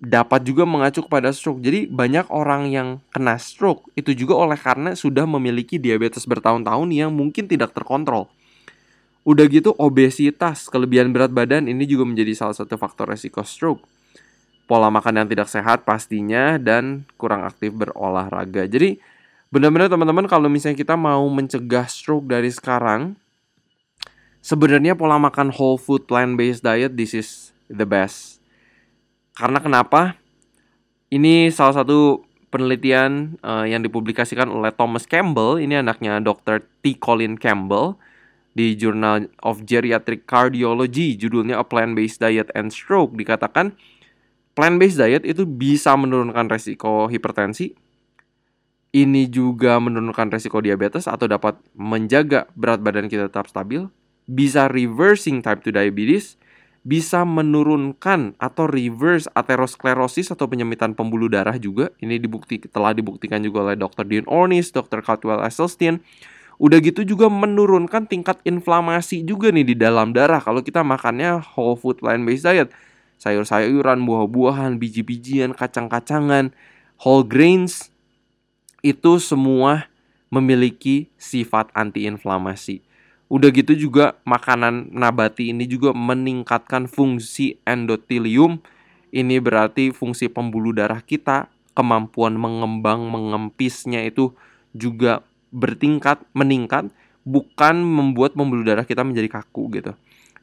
dapat 0.00 0.44
juga 0.44 0.64
mengacu 0.68 1.04
kepada 1.04 1.28
stroke. 1.32 1.60
Jadi 1.60 1.88
banyak 1.88 2.28
orang 2.32 2.68
yang 2.72 2.88
kena 3.12 3.36
stroke 3.36 3.88
itu 3.96 4.12
juga 4.12 4.36
oleh 4.36 4.56
karena 4.56 4.92
sudah 4.96 5.24
memiliki 5.24 5.80
diabetes 5.80 6.24
bertahun-tahun 6.24 6.88
yang 6.92 7.12
mungkin 7.12 7.48
tidak 7.48 7.72
terkontrol. 7.72 8.28
Udah 9.26 9.44
gitu 9.50 9.74
obesitas 9.76 10.70
kelebihan 10.70 11.10
berat 11.10 11.34
badan 11.34 11.66
ini 11.66 11.82
juga 11.88 12.06
menjadi 12.06 12.32
salah 12.32 12.56
satu 12.56 12.78
faktor 12.78 13.10
resiko 13.10 13.42
stroke. 13.42 13.82
Pola 14.68 14.90
makan 14.90 15.24
yang 15.24 15.28
tidak 15.30 15.48
sehat 15.48 15.86
pastinya 15.86 16.58
dan 16.58 17.06
kurang 17.16 17.46
aktif 17.46 17.74
berolahraga. 17.74 18.66
Jadi 18.66 18.98
benar-benar 19.56 19.88
teman-teman 19.88 20.28
kalau 20.28 20.52
misalnya 20.52 20.76
kita 20.76 21.00
mau 21.00 21.24
mencegah 21.32 21.88
stroke 21.88 22.28
dari 22.28 22.52
sekarang 22.52 23.16
sebenarnya 24.44 24.92
pola 24.92 25.16
makan 25.16 25.48
whole 25.48 25.80
food 25.80 26.04
plant 26.04 26.36
based 26.36 26.60
diet 26.60 26.92
this 26.92 27.16
is 27.16 27.56
the 27.72 27.88
best 27.88 28.44
karena 29.32 29.56
kenapa 29.56 30.20
ini 31.08 31.48
salah 31.48 31.80
satu 31.80 32.20
penelitian 32.52 33.40
uh, 33.40 33.64
yang 33.64 33.80
dipublikasikan 33.80 34.44
oleh 34.52 34.76
Thomas 34.76 35.08
Campbell 35.08 35.56
ini 35.56 35.80
anaknya 35.80 36.20
Dr. 36.20 36.60
T. 36.84 36.92
Colin 37.00 37.40
Campbell 37.40 37.96
di 38.52 38.76
Journal 38.76 39.24
of 39.40 39.64
Geriatric 39.64 40.28
Cardiology 40.28 41.16
judulnya 41.16 41.56
A 41.56 41.64
Plant-Based 41.64 42.20
Diet 42.20 42.52
and 42.52 42.76
Stroke 42.76 43.16
dikatakan 43.16 43.72
plant-based 44.56 44.96
diet 44.96 45.24
itu 45.28 45.44
bisa 45.44 45.92
menurunkan 45.94 46.48
resiko 46.48 47.12
hipertensi, 47.12 47.76
ini 48.96 49.28
juga 49.28 49.76
menurunkan 49.76 50.32
resiko 50.32 50.64
diabetes 50.64 51.04
atau 51.04 51.28
dapat 51.28 51.61
menjaga 51.76 52.48
berat 52.56 52.80
badan 52.80 53.12
kita 53.12 53.28
tetap 53.28 53.44
stabil, 53.44 53.85
bisa 54.24 54.72
reversing 54.72 55.44
type 55.44 55.61
2 55.61 55.76
diabetes, 55.76 56.40
bisa 56.80 57.28
menurunkan 57.28 58.40
atau 58.40 58.64
reverse 58.64 59.28
aterosklerosis 59.37 60.32
atau 60.32 60.48
penyempitan 60.48 60.96
pembuluh 60.96 61.28
darah 61.28 61.61
juga. 61.61 61.92
Ini 62.00 62.16
dibukti 62.16 62.56
telah 62.62 62.96
dibuktikan 62.96 63.44
juga 63.44 63.68
oleh 63.68 63.76
Dr. 63.76 64.09
Dean 64.09 64.24
Ornish, 64.24 64.72
Dr. 64.72 65.04
Caldwell 65.04 65.44
Esselstyn. 65.44 66.00
Udah 66.56 66.80
gitu 66.80 67.04
juga 67.04 67.28
menurunkan 67.28 68.09
tingkat 68.09 68.40
inflamasi 68.48 69.20
juga 69.28 69.52
nih 69.52 69.66
di 69.66 69.76
dalam 69.76 70.16
darah 70.16 70.40
kalau 70.40 70.64
kita 70.64 70.80
makannya 70.80 71.37
whole 71.52 71.76
food 71.76 72.00
plant 72.00 72.24
based 72.24 72.48
diet. 72.48 72.72
Sayur-sayuran, 73.20 74.09
buah-buahan, 74.09 74.80
biji-bijian, 74.80 75.52
kacang-kacangan, 75.52 76.56
whole 77.02 77.24
grains, 77.28 77.92
itu 78.87 79.18
semua 79.18 79.90
memiliki 80.31 81.11
sifat 81.18 81.75
antiinflamasi. 81.75 82.83
Udah 83.27 83.51
gitu 83.51 83.75
juga 83.75 84.14
makanan 84.22 84.94
nabati 84.94 85.51
ini 85.51 85.66
juga 85.66 85.90
meningkatkan 85.90 86.87
fungsi 86.87 87.59
endotelium. 87.66 88.62
Ini 89.11 89.42
berarti 89.42 89.90
fungsi 89.90 90.31
pembuluh 90.31 90.70
darah 90.70 91.03
kita, 91.03 91.51
kemampuan 91.75 92.38
mengembang 92.38 93.11
mengempisnya 93.11 94.07
itu 94.07 94.31
juga 94.70 95.27
bertingkat, 95.51 96.22
meningkat, 96.37 96.87
bukan 97.27 97.83
membuat 97.83 98.38
pembuluh 98.38 98.62
darah 98.62 98.87
kita 98.87 99.03
menjadi 99.03 99.42
kaku 99.42 99.75
gitu. 99.75 99.92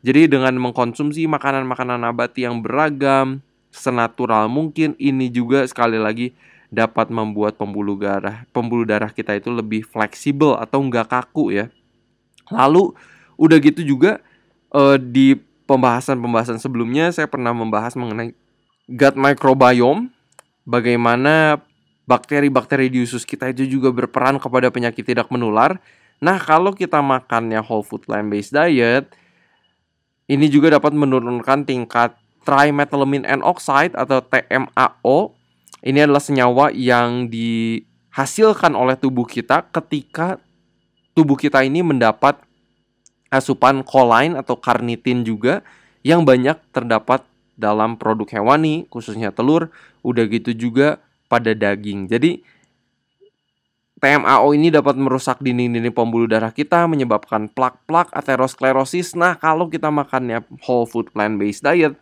Jadi 0.04 0.28
dengan 0.28 0.52
mengkonsumsi 0.60 1.24
makanan-makanan 1.32 2.04
nabati 2.04 2.44
yang 2.44 2.60
beragam, 2.60 3.40
senatural 3.72 4.52
mungkin, 4.52 5.00
ini 5.00 5.32
juga 5.32 5.64
sekali 5.64 5.96
lagi 5.96 6.36
dapat 6.74 7.14
membuat 7.14 7.54
pembuluh 7.54 7.94
darah 7.94 8.50
pembuluh 8.50 8.82
darah 8.82 9.14
kita 9.14 9.38
itu 9.38 9.54
lebih 9.54 9.86
fleksibel 9.86 10.58
atau 10.58 10.82
enggak 10.82 11.14
kaku 11.14 11.54
ya. 11.54 11.70
Lalu 12.50 12.98
udah 13.38 13.58
gitu 13.62 13.86
juga 13.86 14.18
uh, 14.74 14.98
di 14.98 15.38
pembahasan-pembahasan 15.70 16.58
sebelumnya 16.58 17.14
saya 17.14 17.30
pernah 17.30 17.54
membahas 17.54 17.94
mengenai 17.94 18.34
gut 18.90 19.16
microbiome, 19.16 20.12
bagaimana 20.68 21.62
bakteri-bakteri 22.04 22.92
di 22.92 23.00
usus 23.06 23.24
kita 23.24 23.48
itu 23.54 23.64
juga 23.80 23.94
berperan 23.96 24.42
kepada 24.42 24.68
penyakit 24.68 25.08
tidak 25.08 25.32
menular. 25.32 25.80
Nah, 26.20 26.36
kalau 26.36 26.76
kita 26.76 27.00
makannya 27.00 27.64
whole 27.64 27.84
food 27.84 28.04
plant 28.04 28.28
based 28.28 28.52
diet, 28.52 29.08
ini 30.28 30.52
juga 30.52 30.76
dapat 30.76 30.92
menurunkan 30.92 31.64
tingkat 31.64 32.16
trimethylamine 32.44 33.24
N 33.24 33.40
oxide 33.40 33.96
atau 33.96 34.20
TMAO. 34.20 35.32
Ini 35.84 36.08
adalah 36.08 36.24
senyawa 36.24 36.72
yang 36.72 37.28
dihasilkan 37.28 38.72
oleh 38.72 38.96
tubuh 38.96 39.28
kita 39.28 39.68
ketika 39.68 40.40
tubuh 41.12 41.36
kita 41.36 41.60
ini 41.68 41.84
mendapat 41.84 42.40
asupan 43.28 43.84
choline 43.84 44.40
atau 44.40 44.56
karnitin 44.56 45.28
juga 45.28 45.60
yang 46.08 46.24
banyak 46.24 46.56
terdapat 46.72 47.28
dalam 47.60 48.00
produk 48.00 48.26
hewani, 48.40 48.88
khususnya 48.88 49.36
telur, 49.36 49.70
udah 50.08 50.24
gitu 50.32 50.56
juga 50.56 51.04
pada 51.28 51.52
daging. 51.52 52.08
Jadi 52.08 52.42
TMAO 54.04 54.52
ini 54.52 54.68
dapat 54.68 55.00
merusak 55.00 55.40
dinding-dinding 55.40 55.96
pembuluh 55.96 56.28
darah 56.28 56.52
kita, 56.52 56.84
menyebabkan 56.92 57.48
plak-plak 57.48 58.12
aterosklerosis. 58.12 59.16
Nah, 59.16 59.40
kalau 59.40 59.72
kita 59.72 59.88
makannya 59.88 60.44
whole 60.68 60.84
food 60.84 61.08
plant-based 61.16 61.64
diet, 61.64 61.96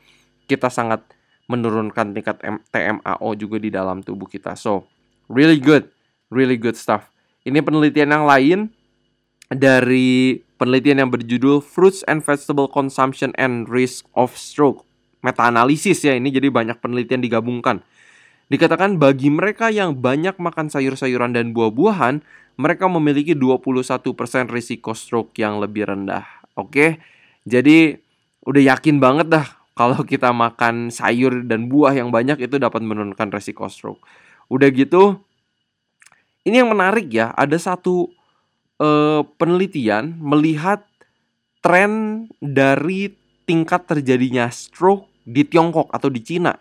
kita 0.50 0.74
sangat 0.74 1.06
menurunkan 1.52 2.16
tingkat 2.16 2.40
TMAO 2.72 3.30
juga 3.36 3.60
di 3.60 3.68
dalam 3.68 4.00
tubuh 4.00 4.32
kita. 4.32 4.56
So, 4.56 4.88
really 5.28 5.60
good, 5.60 5.92
really 6.32 6.56
good 6.56 6.80
stuff. 6.80 7.12
Ini 7.44 7.60
penelitian 7.60 8.16
yang 8.16 8.24
lain 8.24 8.60
dari 9.52 10.40
penelitian 10.56 11.04
yang 11.04 11.12
berjudul 11.12 11.60
Fruits 11.60 12.08
and 12.08 12.24
Vegetable 12.24 12.72
Consumption 12.72 13.36
and 13.36 13.68
Risk 13.68 14.08
of 14.16 14.40
Stroke. 14.40 14.88
Meta-analisis 15.22 16.02
ya, 16.08 16.16
ini 16.16 16.32
jadi 16.32 16.48
banyak 16.50 16.80
penelitian 16.80 17.22
digabungkan. 17.22 17.84
Dikatakan 18.52 19.00
bagi 19.00 19.32
mereka 19.32 19.72
yang 19.72 19.96
banyak 19.96 20.36
makan 20.36 20.68
sayur-sayuran 20.68 21.36
dan 21.36 21.56
buah-buahan, 21.56 22.20
mereka 22.60 22.86
memiliki 22.92 23.32
21% 23.38 24.52
risiko 24.52 24.92
stroke 24.92 25.32
yang 25.40 25.64
lebih 25.64 25.88
rendah. 25.88 26.26
Oke, 26.60 27.00
jadi 27.48 27.96
udah 28.44 28.76
yakin 28.76 29.00
banget 29.00 29.32
dah 29.32 29.48
kalau 29.82 30.06
kita 30.06 30.30
makan 30.30 30.94
sayur 30.94 31.42
dan 31.42 31.66
buah 31.66 31.98
yang 31.98 32.14
banyak 32.14 32.38
itu 32.46 32.62
dapat 32.62 32.86
menurunkan 32.86 33.34
risiko 33.34 33.66
stroke. 33.66 34.06
Udah 34.46 34.70
gitu, 34.70 35.18
ini 36.46 36.62
yang 36.62 36.70
menarik 36.70 37.10
ya, 37.10 37.34
ada 37.34 37.58
satu 37.58 38.14
uh, 38.78 39.26
penelitian 39.42 40.22
melihat 40.22 40.86
tren 41.66 42.26
dari 42.38 43.10
tingkat 43.50 43.90
terjadinya 43.90 44.54
stroke 44.54 45.10
di 45.26 45.42
Tiongkok 45.42 45.90
atau 45.90 46.14
di 46.14 46.22
Cina. 46.22 46.54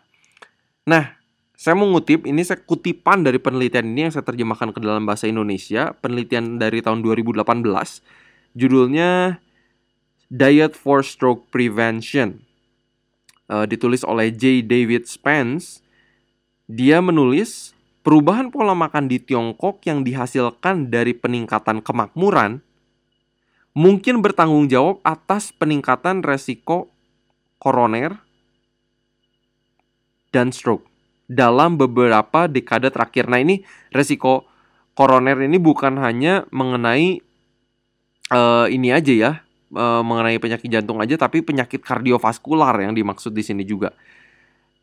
Nah, 0.88 1.20
saya 1.60 1.76
mau 1.76 1.92
ngutip, 1.92 2.24
ini 2.24 2.40
saya 2.40 2.56
kutipan 2.64 3.20
dari 3.20 3.36
penelitian 3.36 3.84
ini 3.92 4.08
yang 4.08 4.12
saya 4.16 4.24
terjemahkan 4.24 4.72
ke 4.72 4.80
dalam 4.80 5.04
bahasa 5.04 5.28
Indonesia, 5.28 5.92
penelitian 6.00 6.56
dari 6.56 6.80
tahun 6.80 7.04
2018. 7.04 7.44
Judulnya 8.56 9.40
Diet 10.32 10.72
for 10.72 11.04
Stroke 11.04 11.52
Prevention. 11.52 12.49
Uh, 13.50 13.66
ditulis 13.66 14.06
oleh 14.06 14.30
J. 14.30 14.62
David 14.62 15.10
Spence. 15.10 15.82
Dia 16.70 17.02
menulis 17.02 17.74
Perubahan 18.00 18.48
pola 18.48 18.72
makan 18.72 19.12
di 19.12 19.20
Tiongkok 19.20 19.84
yang 19.84 20.00
dihasilkan 20.00 20.88
dari 20.88 21.12
peningkatan 21.12 21.84
kemakmuran 21.84 22.64
mungkin 23.76 24.24
bertanggung 24.24 24.72
jawab 24.72 25.04
atas 25.04 25.52
peningkatan 25.52 26.24
resiko 26.24 26.88
koroner 27.60 28.16
dan 30.32 30.48
stroke 30.48 30.88
dalam 31.28 31.76
beberapa 31.76 32.48
dekade 32.48 32.88
terakhir. 32.88 33.28
Nah, 33.28 33.44
ini 33.44 33.68
resiko 33.92 34.48
koroner 34.96 35.36
ini 35.44 35.60
bukan 35.60 36.00
hanya 36.00 36.48
mengenai 36.48 37.20
uh, 38.32 38.64
ini 38.72 38.96
aja 38.96 39.12
ya, 39.12 39.32
uh, 39.74 40.02
mengenai 40.02 40.38
penyakit 40.38 40.68
jantung 40.70 40.98
aja, 41.02 41.14
tapi 41.16 41.42
penyakit 41.42 41.82
kardiovaskular 41.82 42.74
yang 42.82 42.92
dimaksud 42.94 43.34
di 43.34 43.42
sini 43.42 43.62
juga. 43.66 43.94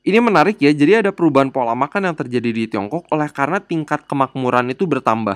Ini 0.07 0.23
menarik 0.23 0.63
ya, 0.63 0.71
jadi 0.71 1.03
ada 1.03 1.11
perubahan 1.11 1.51
pola 1.51 1.75
makan 1.75 2.07
yang 2.07 2.15
terjadi 2.15 2.49
di 2.55 2.63
Tiongkok 2.71 3.11
oleh 3.11 3.27
karena 3.27 3.59
tingkat 3.59 4.07
kemakmuran 4.07 4.71
itu 4.71 4.87
bertambah. 4.87 5.35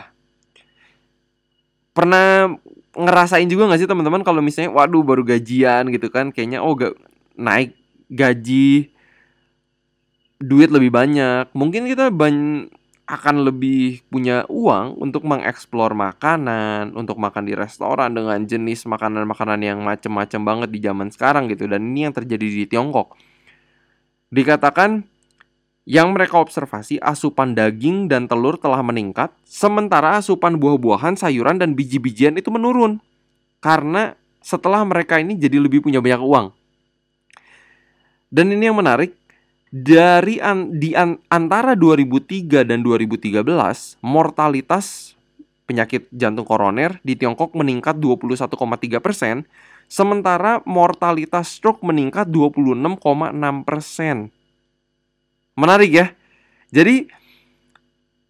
Pernah 1.92 2.56
ngerasain 2.96 3.48
juga 3.52 3.68
gak 3.68 3.84
sih 3.84 3.90
teman-teman 3.92 4.24
kalau 4.24 4.40
misalnya 4.40 4.72
waduh 4.72 5.04
baru 5.04 5.28
gajian 5.28 5.92
gitu 5.92 6.08
kan, 6.08 6.32
kayaknya 6.32 6.64
oh 6.64 6.72
gak 6.80 6.96
naik 7.36 7.76
gaji 8.08 8.96
duit 10.40 10.72
lebih 10.72 10.88
banyak. 10.88 11.52
Mungkin 11.52 11.92
kita 11.92 12.08
ban 12.08 12.68
akan 13.12 13.44
lebih 13.44 14.08
punya 14.08 14.48
uang 14.48 14.96
untuk 14.96 15.28
mengeksplor 15.28 15.92
makanan, 15.92 16.96
untuk 16.96 17.20
makan 17.20 17.44
di 17.44 17.60
restoran 17.60 18.16
dengan 18.16 18.40
jenis 18.48 18.88
makanan-makanan 18.88 19.60
yang 19.60 19.84
macem-macem 19.84 20.40
banget 20.40 20.70
di 20.72 20.80
zaman 20.80 21.12
sekarang 21.12 21.52
gitu. 21.52 21.68
Dan 21.68 21.92
ini 21.92 22.08
yang 22.08 22.16
terjadi 22.16 22.48
di 22.48 22.64
Tiongkok 22.72 23.20
Dikatakan 24.32 25.04
yang 25.84 26.16
mereka 26.16 26.40
observasi 26.40 27.04
asupan 27.04 27.52
daging 27.52 28.08
dan 28.08 28.32
telur 28.32 28.56
telah 28.56 28.80
meningkat, 28.80 29.36
sementara 29.44 30.16
asupan 30.16 30.56
buah-buahan, 30.56 31.20
sayuran 31.20 31.60
dan 31.60 31.76
biji-bijian 31.76 32.40
itu 32.40 32.48
menurun. 32.48 33.04
Karena 33.60 34.16
setelah 34.40 34.88
mereka 34.88 35.20
ini 35.20 35.36
jadi 35.36 35.60
lebih 35.60 35.84
punya 35.84 36.00
banyak 36.00 36.24
uang. 36.24 36.48
Dan 38.32 38.56
ini 38.56 38.72
yang 38.72 38.80
menarik, 38.80 39.20
dari 39.72 40.38
an, 40.44 40.78
di 40.78 40.92
an, 40.94 41.18
antara 41.32 41.80
2003 41.80 42.68
dan 42.68 42.84
2013, 42.84 43.42
mortalitas 44.04 45.16
penyakit 45.66 46.12
jantung 46.12 46.44
koroner 46.44 47.00
di 47.08 47.16
Tiongkok 47.16 47.56
meningkat 47.56 47.96
21,3 47.96 49.00
persen, 49.00 49.48
Sementara 49.92 50.64
mortalitas 50.64 51.60
stroke 51.60 51.84
meningkat 51.84 52.32
26,6 52.32 52.96
persen. 53.68 54.32
Menarik 55.60 55.92
ya. 55.92 56.08
Jadi 56.72 57.12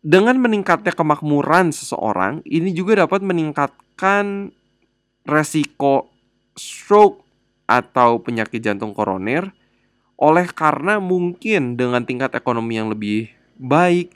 dengan 0.01 0.41
meningkatnya 0.41 0.89
kemakmuran 0.89 1.69
seseorang, 1.69 2.41
ini 2.49 2.73
juga 2.73 3.06
dapat 3.06 3.21
meningkatkan 3.21 4.49
resiko 5.21 6.10
stroke 6.58 7.21
atau 7.69 8.17
penyakit 8.17 8.58
jantung 8.58 8.97
koroner 8.97 9.54
oleh 10.17 10.47
karena 10.52 10.97
mungkin 10.97 11.76
dengan 11.80 12.04
tingkat 12.08 12.34
ekonomi 12.36 12.80
yang 12.80 12.89
lebih 12.89 13.32
baik, 13.60 14.12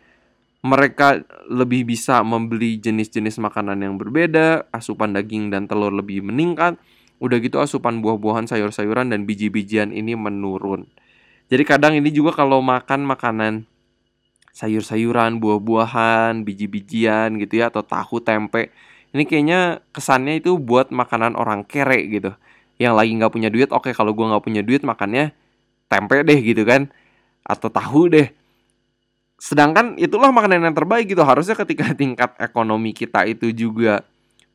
mereka 0.65 1.21
lebih 1.45 1.85
bisa 1.85 2.25
membeli 2.25 2.81
jenis-jenis 2.81 3.37
makanan 3.37 3.79
yang 3.85 3.95
berbeda, 4.01 4.65
asupan 4.73 5.13
daging 5.13 5.53
dan 5.53 5.69
telur 5.69 5.93
lebih 5.93 6.25
meningkat, 6.25 6.77
Udah 7.23 7.39
gitu 7.39 7.63
asupan 7.63 8.03
buah-buahan, 8.03 8.51
sayur-sayuran 8.51 9.15
dan 9.15 9.23
biji-bijian 9.23 9.95
ini 9.95 10.19
menurun. 10.19 10.83
Jadi 11.47 11.63
kadang 11.63 11.93
ini 11.95 12.11
juga 12.11 12.35
kalau 12.35 12.59
makan 12.59 13.07
makanan 13.07 13.53
sayur-sayuran, 14.51 15.39
buah-buahan, 15.39 16.43
biji-bijian 16.43 17.39
gitu 17.39 17.63
ya 17.63 17.71
atau 17.71 17.87
tahu 17.87 18.19
tempe. 18.19 18.75
Ini 19.15 19.23
kayaknya 19.23 19.79
kesannya 19.95 20.43
itu 20.43 20.59
buat 20.59 20.91
makanan 20.91 21.39
orang 21.39 21.63
kere 21.63 22.03
gitu. 22.11 22.35
Yang 22.75 22.93
lagi 22.99 23.11
nggak 23.15 23.31
punya 23.31 23.47
duit, 23.47 23.71
oke 23.71 23.95
kalau 23.95 24.11
gue 24.11 24.25
nggak 24.27 24.43
punya 24.43 24.59
duit 24.59 24.83
makannya 24.83 25.31
tempe 25.87 26.21
deh 26.25 26.39
gitu 26.41 26.63
kan. 26.65 26.89
Atau 27.45 27.69
tahu 27.69 28.11
deh. 28.11 28.27
Sedangkan 29.37 29.99
itulah 29.99 30.31
makanan 30.33 30.65
yang 30.65 30.75
terbaik 30.75 31.11
gitu. 31.11 31.21
Harusnya 31.21 31.53
ketika 31.53 31.93
tingkat 31.99 32.33
ekonomi 32.41 32.91
kita 32.95 33.23
itu 33.27 33.51
juga 33.55 34.05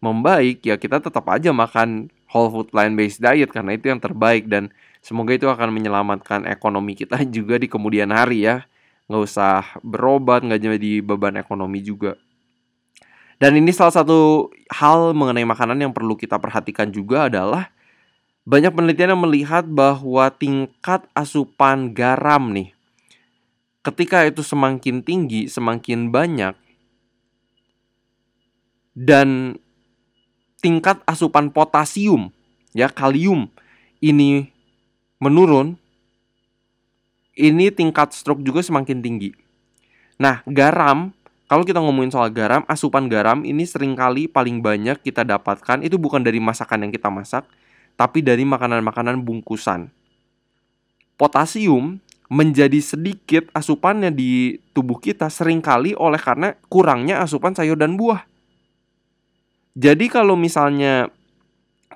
membaik 0.00 0.64
ya 0.64 0.80
kita 0.80 0.98
tetap 0.98 1.28
aja 1.28 1.52
makan 1.52 2.08
whole 2.32 2.48
food 2.48 2.72
plant 2.72 2.96
based 2.96 3.20
diet 3.20 3.52
karena 3.52 3.76
itu 3.76 3.92
yang 3.92 4.00
terbaik 4.00 4.48
dan 4.48 4.72
semoga 5.04 5.36
itu 5.36 5.46
akan 5.46 5.68
menyelamatkan 5.76 6.48
ekonomi 6.48 6.96
kita 6.96 7.20
juga 7.36 7.60
di 7.60 7.68
kemudian 7.68 8.08
hari 8.10 8.48
ya 8.48 8.64
nggak 9.10 9.22
usah 9.22 9.76
berobat 9.84 10.46
nggak 10.46 10.60
jadi 10.60 10.92
beban 11.04 11.36
ekonomi 11.36 11.84
juga 11.84 12.16
Dan 13.40 13.56
ini 13.56 13.72
salah 13.72 14.04
satu 14.04 14.52
hal 14.68 15.16
mengenai 15.16 15.48
makanan 15.48 15.80
yang 15.80 15.96
perlu 15.96 16.12
kita 16.12 16.36
perhatikan 16.36 16.92
juga 16.92 17.24
adalah 17.24 17.72
banyak 18.48 18.72
penelitian 18.72 19.16
yang 19.16 19.22
melihat 19.22 19.64
bahwa 19.68 20.28
tingkat 20.32 21.04
asupan 21.12 21.92
garam 21.92 22.50
nih 22.50 22.72
ketika 23.80 24.28
itu 24.28 24.44
semakin 24.44 25.00
tinggi, 25.00 25.48
semakin 25.48 26.12
banyak 26.12 26.52
dan 28.92 29.56
tingkat 30.60 31.00
asupan 31.08 31.48
potasium 31.48 32.28
ya 32.76 32.92
kalium 32.92 33.48
ini 34.04 34.52
menurun 35.16 35.80
ini 37.40 37.72
tingkat 37.72 38.12
stroke 38.12 38.44
juga 38.44 38.60
semakin 38.60 39.00
tinggi. 39.00 39.32
Nah, 40.20 40.44
garam 40.44 41.16
kalau 41.48 41.66
kita 41.66 41.82
ngomongin 41.82 42.14
soal 42.14 42.30
garam, 42.30 42.62
asupan 42.70 43.10
garam 43.10 43.42
ini 43.42 43.66
sering 43.66 43.98
kali 43.98 44.30
paling 44.30 44.62
banyak 44.62 45.02
kita 45.02 45.26
dapatkan 45.26 45.82
itu 45.82 45.98
bukan 45.98 46.22
dari 46.22 46.38
masakan 46.38 46.86
yang 46.86 46.92
kita 46.94 47.10
masak, 47.10 47.42
tapi 47.94 48.20
dari 48.20 48.46
makanan-makanan 48.46 49.22
bungkusan. 49.22 49.90
Potasium 51.16 52.00
menjadi 52.30 52.78
sedikit 52.78 53.50
asupannya 53.50 54.14
di 54.14 54.54
tubuh 54.70 55.02
kita 55.02 55.26
sering 55.26 55.58
kali 55.58 55.98
oleh 55.98 56.18
karena 56.18 56.54
kurangnya 56.70 57.18
asupan 57.18 57.58
sayur 57.58 57.74
dan 57.74 57.98
buah. 57.98 58.22
Jadi 59.74 60.06
kalau 60.06 60.38
misalnya 60.38 61.10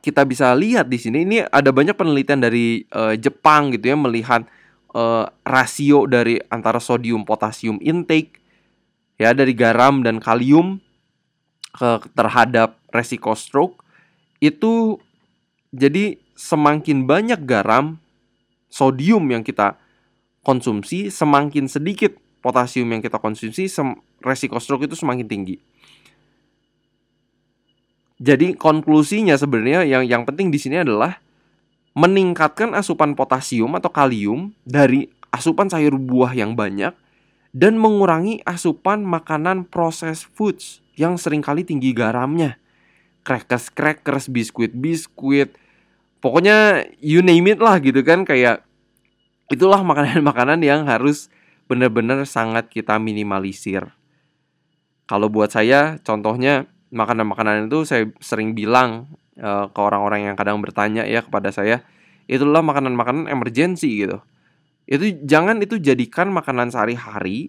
kita 0.04 0.26
bisa 0.28 0.52
lihat 0.52 0.90
di 0.90 0.98
sini 1.00 1.24
ini 1.24 1.40
ada 1.40 1.72
banyak 1.72 1.96
penelitian 1.96 2.44
dari 2.44 2.84
uh, 2.92 3.16
Jepang 3.16 3.72
gitu 3.72 3.94
ya 3.94 3.96
melihat 3.96 4.44
uh, 4.92 5.24
rasio 5.46 6.04
dari 6.04 6.36
antara 6.52 6.76
sodium 6.76 7.24
potasium 7.24 7.80
intake 7.80 8.36
ya 9.16 9.32
dari 9.32 9.56
garam 9.56 10.04
dan 10.04 10.20
kalium 10.20 10.82
ke 11.72 12.04
terhadap 12.14 12.76
resiko 12.92 13.32
stroke 13.32 13.80
itu 14.44 15.00
jadi 15.74 16.22
semakin 16.38 17.02
banyak 17.02 17.42
garam 17.42 17.98
sodium 18.70 19.26
yang 19.26 19.42
kita 19.42 19.74
konsumsi 20.46 21.10
semakin 21.10 21.66
sedikit 21.66 22.14
potasium 22.38 22.86
yang 22.94 23.02
kita 23.02 23.18
konsumsi 23.18 23.66
resiko 24.22 24.62
stroke 24.62 24.86
itu 24.86 24.94
semakin 24.94 25.26
tinggi. 25.26 25.58
Jadi 28.22 28.54
konklusinya 28.54 29.34
sebenarnya 29.34 29.82
yang 29.82 30.06
yang 30.06 30.22
penting 30.22 30.54
di 30.54 30.62
sini 30.62 30.86
adalah 30.86 31.18
meningkatkan 31.98 32.70
asupan 32.78 33.18
potasium 33.18 33.74
atau 33.74 33.90
kalium 33.90 34.54
dari 34.62 35.10
asupan 35.34 35.66
sayur 35.66 35.98
buah 35.98 36.30
yang 36.38 36.54
banyak 36.54 36.94
dan 37.50 37.74
mengurangi 37.74 38.38
asupan 38.46 39.02
makanan 39.02 39.66
proses 39.66 40.22
foods 40.22 40.78
yang 40.94 41.18
sering 41.18 41.42
kali 41.42 41.66
tinggi 41.66 41.90
garamnya. 41.90 42.62
Crackers, 43.24 43.72
crackers, 43.72 44.28
biskuit, 44.28 44.70
biskuit, 44.76 45.56
pokoknya 46.24 46.88
you 47.04 47.20
name 47.20 47.52
it 47.52 47.60
lah 47.60 47.76
gitu 47.84 48.00
kan 48.00 48.24
kayak 48.24 48.64
itulah 49.52 49.84
makanan-makanan 49.84 50.64
yang 50.64 50.88
harus 50.88 51.28
benar-benar 51.68 52.24
sangat 52.24 52.72
kita 52.72 52.96
minimalisir. 52.96 53.92
Kalau 55.04 55.28
buat 55.28 55.52
saya, 55.52 56.00
contohnya 56.00 56.64
makanan-makanan 56.88 57.68
itu 57.68 57.84
saya 57.84 58.08
sering 58.24 58.56
bilang 58.56 59.12
uh, 59.36 59.68
ke 59.68 59.80
orang-orang 59.84 60.32
yang 60.32 60.36
kadang 60.40 60.64
bertanya 60.64 61.04
ya 61.04 61.20
kepada 61.20 61.52
saya, 61.52 61.84
itulah 62.24 62.64
makanan-makanan 62.64 63.28
emergency 63.28 64.08
gitu 64.08 64.24
itu 64.84 65.16
jangan 65.24 65.56
itu 65.64 65.80
jadikan 65.80 66.28
makanan 66.28 66.68
sehari-hari 66.68 67.48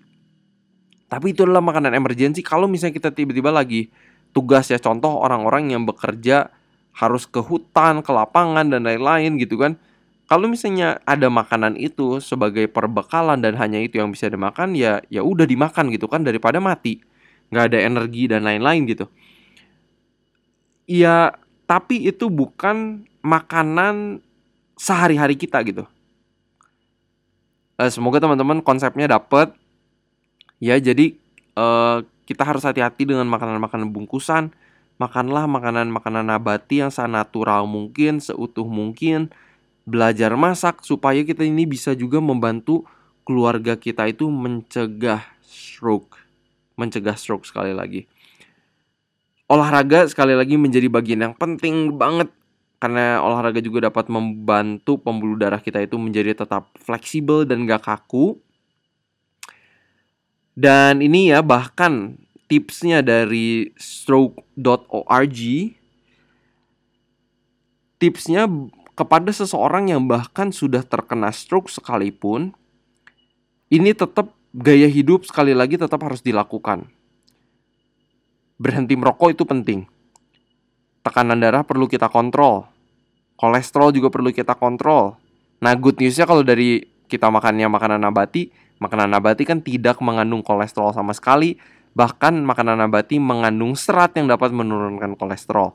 tapi 1.11 1.35
itu 1.35 1.43
adalah 1.43 1.61
makanan 1.61 1.93
emergensi 1.93 2.39
kalau 2.41 2.65
misalnya 2.65 2.95
kita 2.95 3.09
tiba-tiba 3.11 3.51
lagi 3.51 3.91
tugas 4.31 4.71
ya 4.71 4.79
contoh 4.79 5.19
orang-orang 5.19 5.75
yang 5.75 5.83
bekerja 5.83 6.51
harus 6.95 7.27
ke 7.27 7.43
hutan 7.43 7.99
ke 7.99 8.11
lapangan 8.15 8.71
dan 8.71 8.87
lain-lain 8.87 9.35
gitu 9.35 9.59
kan. 9.59 9.75
Kalau 10.25 10.49
misalnya 10.49 10.97
ada 11.05 11.29
makanan 11.29 11.77
itu 11.77 12.17
sebagai 12.17 12.65
perbekalan 12.65 13.37
dan 13.43 13.53
hanya 13.61 13.77
itu 13.77 14.01
yang 14.01 14.09
bisa 14.09 14.25
dimakan 14.25 14.73
ya 14.73 15.03
ya 15.11 15.21
udah 15.21 15.45
dimakan 15.45 15.93
gitu 15.93 16.09
kan 16.09 16.25
daripada 16.25 16.57
mati. 16.57 17.03
Nggak 17.53 17.65
ada 17.69 17.79
energi 17.83 18.23
dan 18.25 18.41
lain-lain 18.47 18.89
gitu. 18.89 19.05
Ya 20.89 21.35
tapi 21.69 22.09
itu 22.09 22.31
bukan 22.31 23.05
makanan 23.21 24.23
sehari-hari 24.79 25.35
kita 25.37 25.61
gitu. 25.67 25.83
Uh, 27.75 27.91
semoga 27.91 28.23
teman-teman 28.23 28.63
konsepnya 28.63 29.11
dapet. 29.11 29.51
Ya 30.63 30.79
jadi 30.79 31.13
uh, 31.59 32.01
kita 32.25 32.41
harus 32.41 32.65
hati-hati 32.65 33.05
dengan 33.05 33.27
makanan-makanan 33.29 33.91
bungkusan 33.93 34.49
makanlah 34.95 35.47
makanan-makanan 35.47 36.31
nabati 36.31 36.83
yang 36.83 36.91
senatural 36.91 37.67
mungkin 37.67 38.23
seutuh 38.23 38.67
mungkin. 38.67 39.31
Belajar 39.85 40.33
masak 40.33 40.81
supaya 40.81 41.21
kita 41.21 41.45
ini 41.45 41.69
bisa 41.69 41.93
juga 41.93 42.17
membantu 42.17 42.89
keluarga 43.21 43.77
kita 43.77 44.09
itu 44.09 44.25
mencegah 44.29 45.21
stroke. 45.45 46.17
Mencegah 46.73 47.13
stroke 47.13 47.45
sekali 47.45 47.71
lagi. 47.71 48.09
Olahraga 49.45 50.09
sekali 50.09 50.33
lagi 50.33 50.57
menjadi 50.57 50.89
bagian 50.89 51.21
yang 51.21 51.35
penting 51.37 51.93
banget. 52.01 52.33
Karena 52.75 53.23
olahraga 53.23 53.61
juga 53.63 53.87
dapat 53.87 54.11
membantu 54.11 54.99
pembuluh 54.99 55.39
darah 55.39 55.61
kita 55.63 55.79
itu 55.79 55.95
menjadi 55.95 56.33
tetap 56.33 56.69
fleksibel 56.81 57.45
dan 57.47 57.63
gak 57.69 57.85
kaku. 57.87 58.41
Dan 60.55 60.99
ini 61.03 61.29
ya 61.29 61.45
bahkan 61.45 62.19
tipsnya 62.45 63.01
dari 63.01 63.73
stroke.org 63.75 65.39
tipsnya 67.97 68.43
kepada 68.95 69.31
seseorang 69.33 69.91
yang 69.91 70.05
bahkan 70.07 70.53
sudah 70.53 70.85
terkena 70.85 71.33
stroke 71.33 71.67
sekalipun 71.67 72.53
ini 73.67 73.91
tetap 73.91 74.31
gaya 74.55 74.87
hidup 74.87 75.25
sekali 75.27 75.51
lagi 75.51 75.75
tetap 75.75 75.99
harus 76.05 76.23
dilakukan. 76.23 76.87
Berhenti 78.55 78.95
merokok 78.95 79.35
itu 79.35 79.43
penting 79.43 79.83
tekanan 81.05 81.37
darah 81.37 81.61
perlu 81.61 81.85
kita 81.85 82.09
kontrol. 82.09 82.65
Kolesterol 83.37 83.93
juga 83.93 84.09
perlu 84.09 84.33
kita 84.33 84.57
kontrol. 84.57 85.13
Nah, 85.61 85.77
good 85.77 86.01
newsnya 86.01 86.25
kalau 86.25 86.41
dari 86.41 86.89
kita 87.05 87.29
makannya 87.29 87.69
makanan 87.69 88.01
nabati, 88.01 88.49
makanan 88.81 89.13
nabati 89.13 89.45
kan 89.45 89.61
tidak 89.61 90.01
mengandung 90.01 90.41
kolesterol 90.41 90.97
sama 90.97 91.13
sekali. 91.13 91.61
Bahkan 91.95 92.43
makanan 92.43 92.83
nabati 92.83 93.17
mengandung 93.17 93.73
serat 93.79 94.13
yang 94.19 94.27
dapat 94.27 94.51
menurunkan 94.51 95.15
kolesterol. 95.15 95.73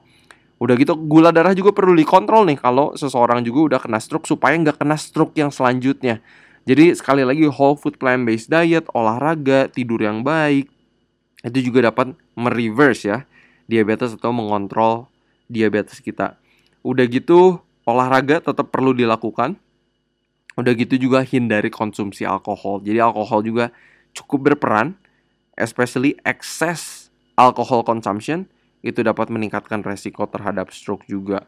Udah 0.61 0.77
gitu 0.77 0.93
gula 0.93 1.33
darah 1.33 1.57
juga 1.57 1.73
perlu 1.73 1.97
dikontrol 1.97 2.45
nih 2.45 2.61
kalau 2.61 2.93
seseorang 2.93 3.41
juga 3.41 3.75
udah 3.75 3.81
kena 3.81 3.97
stroke 3.97 4.29
supaya 4.29 4.53
nggak 4.61 4.77
kena 4.77 5.01
stroke 5.01 5.33
yang 5.33 5.49
selanjutnya. 5.49 6.21
Jadi 6.69 6.93
sekali 6.93 7.25
lagi 7.25 7.49
whole 7.49 7.81
food 7.81 7.97
plant 7.97 8.29
based 8.29 8.53
diet, 8.53 8.85
olahraga, 8.93 9.73
tidur 9.73 10.05
yang 10.05 10.21
baik 10.21 10.69
itu 11.41 11.73
juga 11.73 11.89
dapat 11.89 12.13
mereverse 12.37 13.09
ya 13.09 13.25
diabetes 13.65 14.13
atau 14.13 14.29
mengontrol 14.35 15.09
diabetes 15.49 16.05
kita. 16.05 16.37
Udah 16.85 17.09
gitu 17.09 17.65
olahraga 17.89 18.45
tetap 18.45 18.69
perlu 18.69 18.93
dilakukan. 18.93 19.57
Udah 20.59 20.73
gitu 20.77 21.01
juga 21.01 21.25
hindari 21.25 21.73
konsumsi 21.73 22.29
alkohol. 22.29 22.85
Jadi 22.85 23.01
alkohol 23.01 23.41
juga 23.41 23.73
cukup 24.13 24.53
berperan, 24.53 24.99
especially 25.61 26.17
excess 26.25 27.13
alcohol 27.37 27.85
consumption 27.85 28.49
itu 28.81 29.05
dapat 29.05 29.29
meningkatkan 29.29 29.85
resiko 29.85 30.25
terhadap 30.27 30.73
stroke 30.73 31.05
juga. 31.05 31.45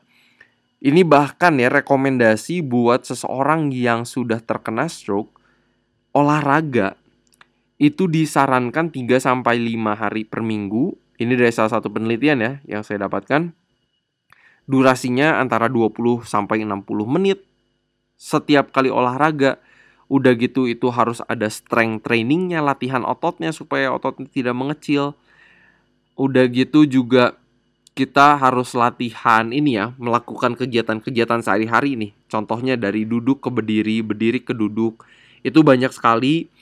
Ini 0.83 1.07
bahkan 1.07 1.57
ya 1.57 1.71
rekomendasi 1.71 2.61
buat 2.67 3.07
seseorang 3.07 3.71
yang 3.71 4.03
sudah 4.03 4.43
terkena 4.43 4.91
stroke 4.91 5.31
olahraga 6.13 6.99
itu 7.83 8.07
disarankan 8.07 8.95
3 8.95 9.19
sampai 9.19 9.59
5 9.59 9.95
hari 9.99 10.23
per 10.23 10.43
minggu. 10.43 10.95
Ini 11.19 11.39
dari 11.39 11.55
salah 11.55 11.79
satu 11.79 11.91
penelitian 11.91 12.39
ya 12.43 12.53
yang 12.67 12.83
saya 12.83 13.07
dapatkan 13.07 13.55
durasinya 14.67 15.39
antara 15.39 15.67
20 15.71 16.23
sampai 16.27 16.63
60 16.63 16.83
menit 17.07 17.43
setiap 18.19 18.71
kali 18.71 18.91
olahraga. 18.91 19.59
Udah 20.13 20.37
gitu 20.37 20.69
itu 20.69 20.93
harus 20.93 21.25
ada 21.25 21.49
strength 21.49 22.05
trainingnya, 22.05 22.61
latihan 22.61 23.01
ototnya 23.01 23.49
supaya 23.49 23.89
ototnya 23.89 24.29
tidak 24.29 24.53
mengecil. 24.53 25.17
Udah 26.21 26.45
gitu 26.53 26.85
juga 26.85 27.41
kita 27.97 28.37
harus 28.37 28.77
latihan 28.77 29.49
ini 29.49 29.81
ya, 29.81 29.97
melakukan 29.97 30.53
kegiatan-kegiatan 30.53 31.41
sehari-hari 31.41 31.97
nih. 31.97 32.13
Contohnya 32.29 32.77
dari 32.77 33.09
duduk 33.09 33.41
ke 33.41 33.49
berdiri, 33.49 34.05
berdiri 34.05 34.45
ke 34.45 34.53
duduk. 34.53 35.09
Itu 35.41 35.65
banyak 35.65 35.97
sekali 35.97 36.53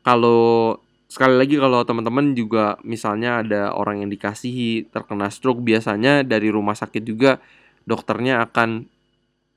kalau 0.00 0.80
sekali 1.06 1.38
lagi 1.38 1.60
kalau 1.60 1.86
teman-teman 1.86 2.34
juga 2.34 2.80
misalnya 2.82 3.44
ada 3.44 3.76
orang 3.76 4.02
yang 4.02 4.10
dikasihi 4.10 4.90
terkena 4.90 5.30
stroke 5.30 5.62
biasanya 5.62 6.26
dari 6.26 6.50
rumah 6.50 6.74
sakit 6.74 7.02
juga 7.06 7.38
dokternya 7.86 8.42
akan 8.42 8.90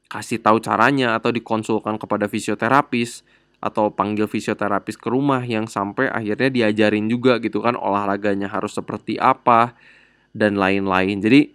kasih 0.10 0.42
tahu 0.42 0.58
caranya 0.58 1.14
atau 1.14 1.30
dikonsulkan 1.30 2.02
kepada 2.02 2.26
fisioterapis 2.26 3.22
atau 3.60 3.94
panggil 3.94 4.26
fisioterapis 4.26 4.98
ke 4.98 5.08
rumah 5.12 5.44
yang 5.46 5.70
sampai 5.70 6.10
akhirnya 6.10 6.50
diajarin 6.50 7.06
juga 7.12 7.38
gitu 7.38 7.62
kan 7.62 7.78
olahraganya 7.78 8.50
harus 8.50 8.74
seperti 8.74 9.22
apa 9.22 9.78
dan 10.34 10.58
lain-lain. 10.58 11.22
Jadi 11.22 11.54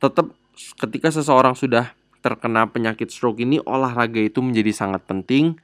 tetap 0.00 0.32
ketika 0.80 1.12
seseorang 1.12 1.52
sudah 1.52 1.92
terkena 2.24 2.68
penyakit 2.68 3.12
stroke 3.12 3.40
ini 3.40 3.60
olahraga 3.64 4.20
itu 4.20 4.40
menjadi 4.40 4.72
sangat 4.72 5.04
penting 5.04 5.56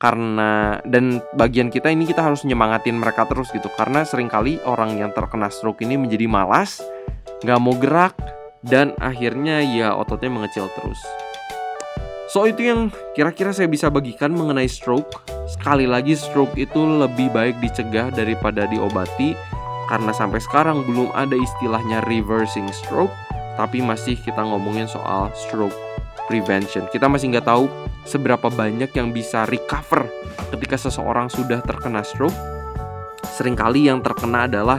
karena 0.00 0.80
dan 0.88 1.20
bagian 1.36 1.68
kita 1.68 1.92
ini 1.92 2.08
kita 2.08 2.24
harus 2.24 2.42
nyemangatin 2.48 2.96
mereka 2.96 3.28
terus 3.28 3.52
gitu 3.52 3.68
karena 3.76 4.02
sering 4.02 4.32
kali 4.32 4.56
orang 4.64 4.96
yang 4.96 5.12
terkena 5.12 5.52
stroke 5.52 5.84
ini 5.84 6.00
menjadi 6.00 6.24
malas 6.24 6.80
nggak 7.44 7.60
mau 7.60 7.76
gerak 7.76 8.16
dan 8.64 8.96
akhirnya 8.96 9.60
ya 9.60 9.92
ototnya 9.92 10.32
mengecil 10.32 10.72
terus 10.72 10.98
so 12.30 12.46
itu 12.46 12.70
yang 12.70 12.94
kira-kira 13.18 13.50
saya 13.50 13.66
bisa 13.66 13.90
bagikan 13.90 14.30
mengenai 14.30 14.70
stroke. 14.70 15.26
Sekali 15.50 15.84
lagi 15.84 16.14
stroke 16.14 16.54
itu 16.54 16.78
lebih 16.78 17.34
baik 17.34 17.58
dicegah 17.58 18.14
daripada 18.14 18.70
diobati. 18.70 19.34
Karena 19.90 20.14
sampai 20.14 20.38
sekarang 20.38 20.86
belum 20.86 21.10
ada 21.18 21.34
istilahnya 21.34 22.06
reversing 22.06 22.70
stroke 22.70 23.10
tapi 23.58 23.82
masih 23.82 24.14
kita 24.16 24.40
ngomongin 24.40 24.86
soal 24.86 25.28
stroke 25.34 25.74
prevention. 26.30 26.86
Kita 26.88 27.10
masih 27.10 27.34
nggak 27.34 27.50
tahu 27.50 27.66
seberapa 28.06 28.46
banyak 28.48 28.94
yang 28.94 29.10
bisa 29.10 29.44
recover 29.50 30.06
ketika 30.54 30.78
seseorang 30.78 31.26
sudah 31.26 31.58
terkena 31.66 32.06
stroke. 32.06 32.34
Seringkali 33.36 33.90
yang 33.90 34.00
terkena 34.00 34.46
adalah 34.46 34.78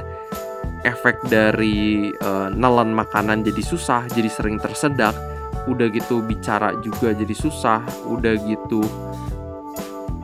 efek 0.81 1.21
dari 1.29 2.09
uh, 2.23 2.49
nelen 2.49 2.95
makanan 2.95 3.45
jadi 3.45 3.61
susah, 3.61 4.09
jadi 4.09 4.31
sering 4.31 4.57
tersedak, 4.57 5.13
udah 5.69 5.87
gitu 5.93 6.25
bicara 6.25 6.73
juga 6.81 7.13
jadi 7.13 7.35
susah, 7.35 7.85
udah 8.09 8.33
gitu 8.45 8.81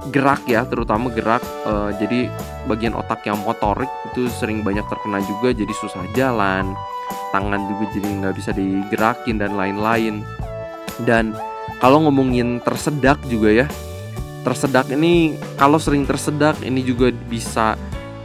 gerak 0.09 0.47
ya, 0.47 0.63
terutama 0.63 1.11
gerak 1.11 1.43
uh, 1.67 1.91
jadi 1.99 2.31
bagian 2.65 2.95
otak 2.95 3.27
yang 3.27 3.37
motorik 3.43 3.91
itu 4.13 4.31
sering 4.31 4.63
banyak 4.63 4.85
terkena 4.87 5.19
juga 5.27 5.51
jadi 5.51 5.73
susah 5.77 6.03
jalan, 6.15 6.73
tangan 7.35 7.61
juga 7.67 7.85
jadi 7.91 8.07
nggak 8.23 8.35
bisa 8.39 8.51
digerakin 8.55 9.37
dan 9.37 9.59
lain-lain. 9.59 10.23
Dan 11.03 11.35
kalau 11.83 12.07
ngomongin 12.07 12.63
tersedak 12.63 13.19
juga 13.27 13.51
ya 13.53 13.67
tersedak 14.47 14.87
ini 14.95 15.35
kalau 15.59 15.75
sering 15.75 16.07
tersedak 16.07 16.55
ini 16.63 16.79
juga 16.79 17.11
bisa 17.11 17.75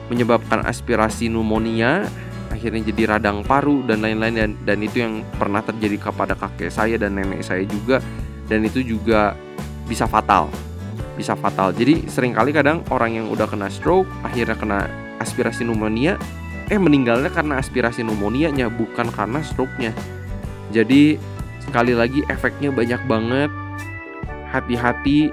menyebabkan 0.06 0.62
aspirasi 0.62 1.26
pneumonia 1.26 2.06
akhirnya 2.52 2.92
jadi 2.92 3.16
radang 3.16 3.40
paru 3.40 3.80
dan 3.88 4.04
lain-lain 4.04 4.36
dan, 4.36 4.50
dan 4.68 4.78
itu 4.84 5.00
yang 5.00 5.24
pernah 5.40 5.64
terjadi 5.64 6.12
kepada 6.12 6.36
kakek 6.36 6.68
saya 6.68 7.00
dan 7.00 7.16
nenek 7.16 7.40
saya 7.40 7.64
juga 7.64 8.04
dan 8.46 8.60
itu 8.62 8.84
juga 8.84 9.32
bisa 9.88 10.04
fatal 10.04 10.52
bisa 11.16 11.32
fatal 11.32 11.72
jadi 11.72 12.04
sering 12.12 12.36
kali 12.36 12.52
kadang 12.52 12.84
orang 12.92 13.16
yang 13.16 13.26
udah 13.32 13.48
kena 13.48 13.72
stroke 13.72 14.08
akhirnya 14.20 14.56
kena 14.56 14.86
aspirasi 15.18 15.64
pneumonia 15.64 16.20
eh 16.68 16.76
meninggalnya 16.76 17.32
karena 17.32 17.56
aspirasi 17.56 18.04
pneumonianya 18.04 18.68
bukan 18.68 19.08
karena 19.08 19.40
stroke-nya 19.40 19.96
jadi 20.72 21.16
Sekali 21.62 21.94
lagi 21.94 22.20
efeknya 22.26 22.74
banyak 22.74 23.02
banget. 23.06 23.50
Hati-hati. 24.50 25.30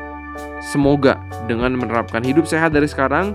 Semoga 0.64 1.20
dengan 1.50 1.76
menerapkan 1.76 2.24
hidup 2.24 2.48
sehat 2.48 2.76
dari 2.76 2.88
sekarang, 2.88 3.32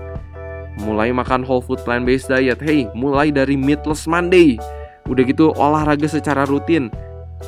mulai 0.81 1.11
makan 1.11 1.45
whole 1.45 1.63
food 1.63 1.79
plant 1.83 2.03
based 2.03 2.27
diet. 2.27 2.59
Hey, 2.59 2.89
mulai 2.97 3.31
dari 3.31 3.55
meatless 3.55 4.09
Monday. 4.09 4.59
Udah 5.05 5.23
gitu 5.23 5.53
olahraga 5.55 6.09
secara 6.09 6.43
rutin. 6.43 6.91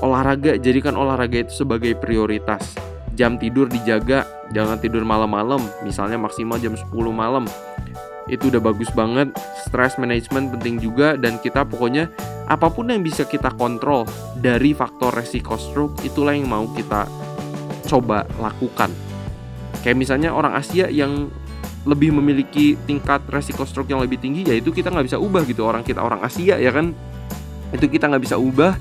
Olahraga 0.03 0.59
jadikan 0.61 0.93
olahraga 0.93 1.47
itu 1.47 1.65
sebagai 1.65 1.97
prioritas. 1.97 2.77
Jam 3.17 3.41
tidur 3.41 3.65
dijaga, 3.65 4.29
jangan 4.53 4.77
tidur 4.77 5.01
malam-malam, 5.01 5.57
misalnya 5.81 6.21
maksimal 6.21 6.61
jam 6.61 6.77
10 6.77 6.85
malam 7.09 7.49
itu 8.27 8.51
udah 8.51 8.61
bagus 8.61 8.91
banget 8.91 9.31
stress 9.63 9.95
management 9.95 10.51
penting 10.59 10.77
juga 10.83 11.15
dan 11.15 11.39
kita 11.39 11.63
pokoknya 11.63 12.11
apa 12.47 12.67
pun 12.71 12.91
yang 12.91 13.03
bisa 13.03 13.23
kita 13.23 13.51
kontrol 13.55 14.03
dari 14.39 14.75
faktor 14.75 15.15
resiko 15.15 15.55
stroke 15.55 16.03
itulah 16.03 16.35
yang 16.35 16.47
mau 16.47 16.67
kita 16.75 17.07
coba 17.87 18.27
lakukan 18.39 18.91
kayak 19.83 19.95
misalnya 19.95 20.35
orang 20.35 20.55
Asia 20.59 20.91
yang 20.91 21.31
lebih 21.87 22.11
memiliki 22.11 22.75
tingkat 22.83 23.23
resiko 23.31 23.63
stroke 23.63 23.87
yang 23.87 24.03
lebih 24.03 24.19
tinggi 24.19 24.43
yaitu 24.43 24.75
kita 24.75 24.91
nggak 24.91 25.07
bisa 25.07 25.17
ubah 25.17 25.47
gitu. 25.47 25.63
Orang 25.63 25.87
kita 25.87 26.03
orang 26.03 26.19
Asia 26.19 26.59
ya 26.59 26.69
kan? 26.75 26.91
Itu 27.71 27.87
kita 27.87 28.11
nggak 28.11 28.23
bisa 28.27 28.35
ubah. 28.35 28.75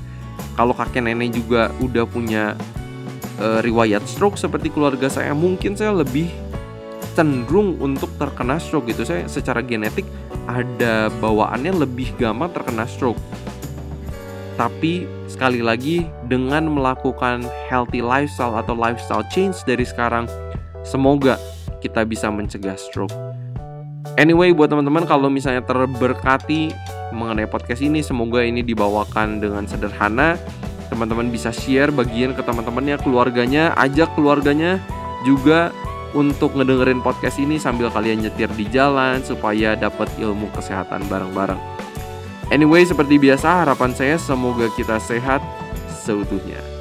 Kalau 0.59 0.75
kakek 0.75 1.07
nenek 1.07 1.39
juga 1.39 1.71
udah 1.79 2.05
punya 2.05 2.59
uh, 3.39 3.63
riwayat 3.63 4.03
stroke 4.11 4.35
seperti 4.35 4.75
keluarga 4.75 5.07
saya 5.07 5.33
mungkin 5.33 5.79
saya 5.79 5.95
lebih 5.95 6.29
cenderung 7.15 7.79
untuk 7.79 8.11
terkena 8.19 8.59
stroke 8.59 8.91
gitu. 8.91 9.07
Saya 9.07 9.31
secara 9.31 9.63
genetik 9.63 10.05
ada 10.51 11.09
bawaannya 11.23 11.87
lebih 11.87 12.11
gampang 12.19 12.51
terkena 12.51 12.85
stroke. 12.91 13.21
Tapi 14.59 15.07
sekali 15.29 15.61
lagi 15.61 16.09
dengan 16.27 16.65
melakukan 16.73 17.45
healthy 17.69 18.01
lifestyle 18.01 18.57
atau 18.57 18.73
lifestyle 18.73 19.25
change 19.29 19.61
dari 19.69 19.85
sekarang 19.85 20.25
semoga 20.81 21.37
kita 21.87 22.03
bisa 22.03 22.27
mencegah 22.29 22.75
stroke 22.75 23.15
anyway 24.19 24.51
buat 24.51 24.67
teman-teman 24.67 25.07
kalau 25.07 25.31
misalnya 25.31 25.63
terberkati 25.63 26.75
mengenai 27.15 27.47
podcast 27.47 27.81
ini 27.81 28.03
semoga 28.03 28.43
ini 28.43 28.67
dibawakan 28.67 29.39
dengan 29.39 29.65
sederhana 29.71 30.35
teman-teman 30.91 31.31
bisa 31.31 31.55
share 31.55 31.95
bagian 31.95 32.35
ke 32.35 32.43
teman-temannya 32.43 32.99
keluarganya 33.03 33.71
ajak 33.79 34.11
keluarganya 34.19 34.83
juga 35.27 35.71
untuk 36.15 36.55
ngedengerin 36.57 37.05
podcast 37.05 37.37
ini 37.37 37.61
sambil 37.61 37.93
kalian 37.93 38.25
nyetir 38.25 38.49
di 38.57 38.65
jalan 38.73 39.21
supaya 39.21 39.77
dapat 39.77 40.09
ilmu 40.17 40.49
kesehatan 40.57 41.05
bareng-bareng. 41.13 41.59
Anyway, 42.49 42.87
seperti 42.87 43.19
biasa 43.19 43.67
harapan 43.67 43.91
saya 43.93 44.17
semoga 44.17 44.71
kita 44.79 44.97
sehat 44.97 45.43
seutuhnya. 45.91 46.76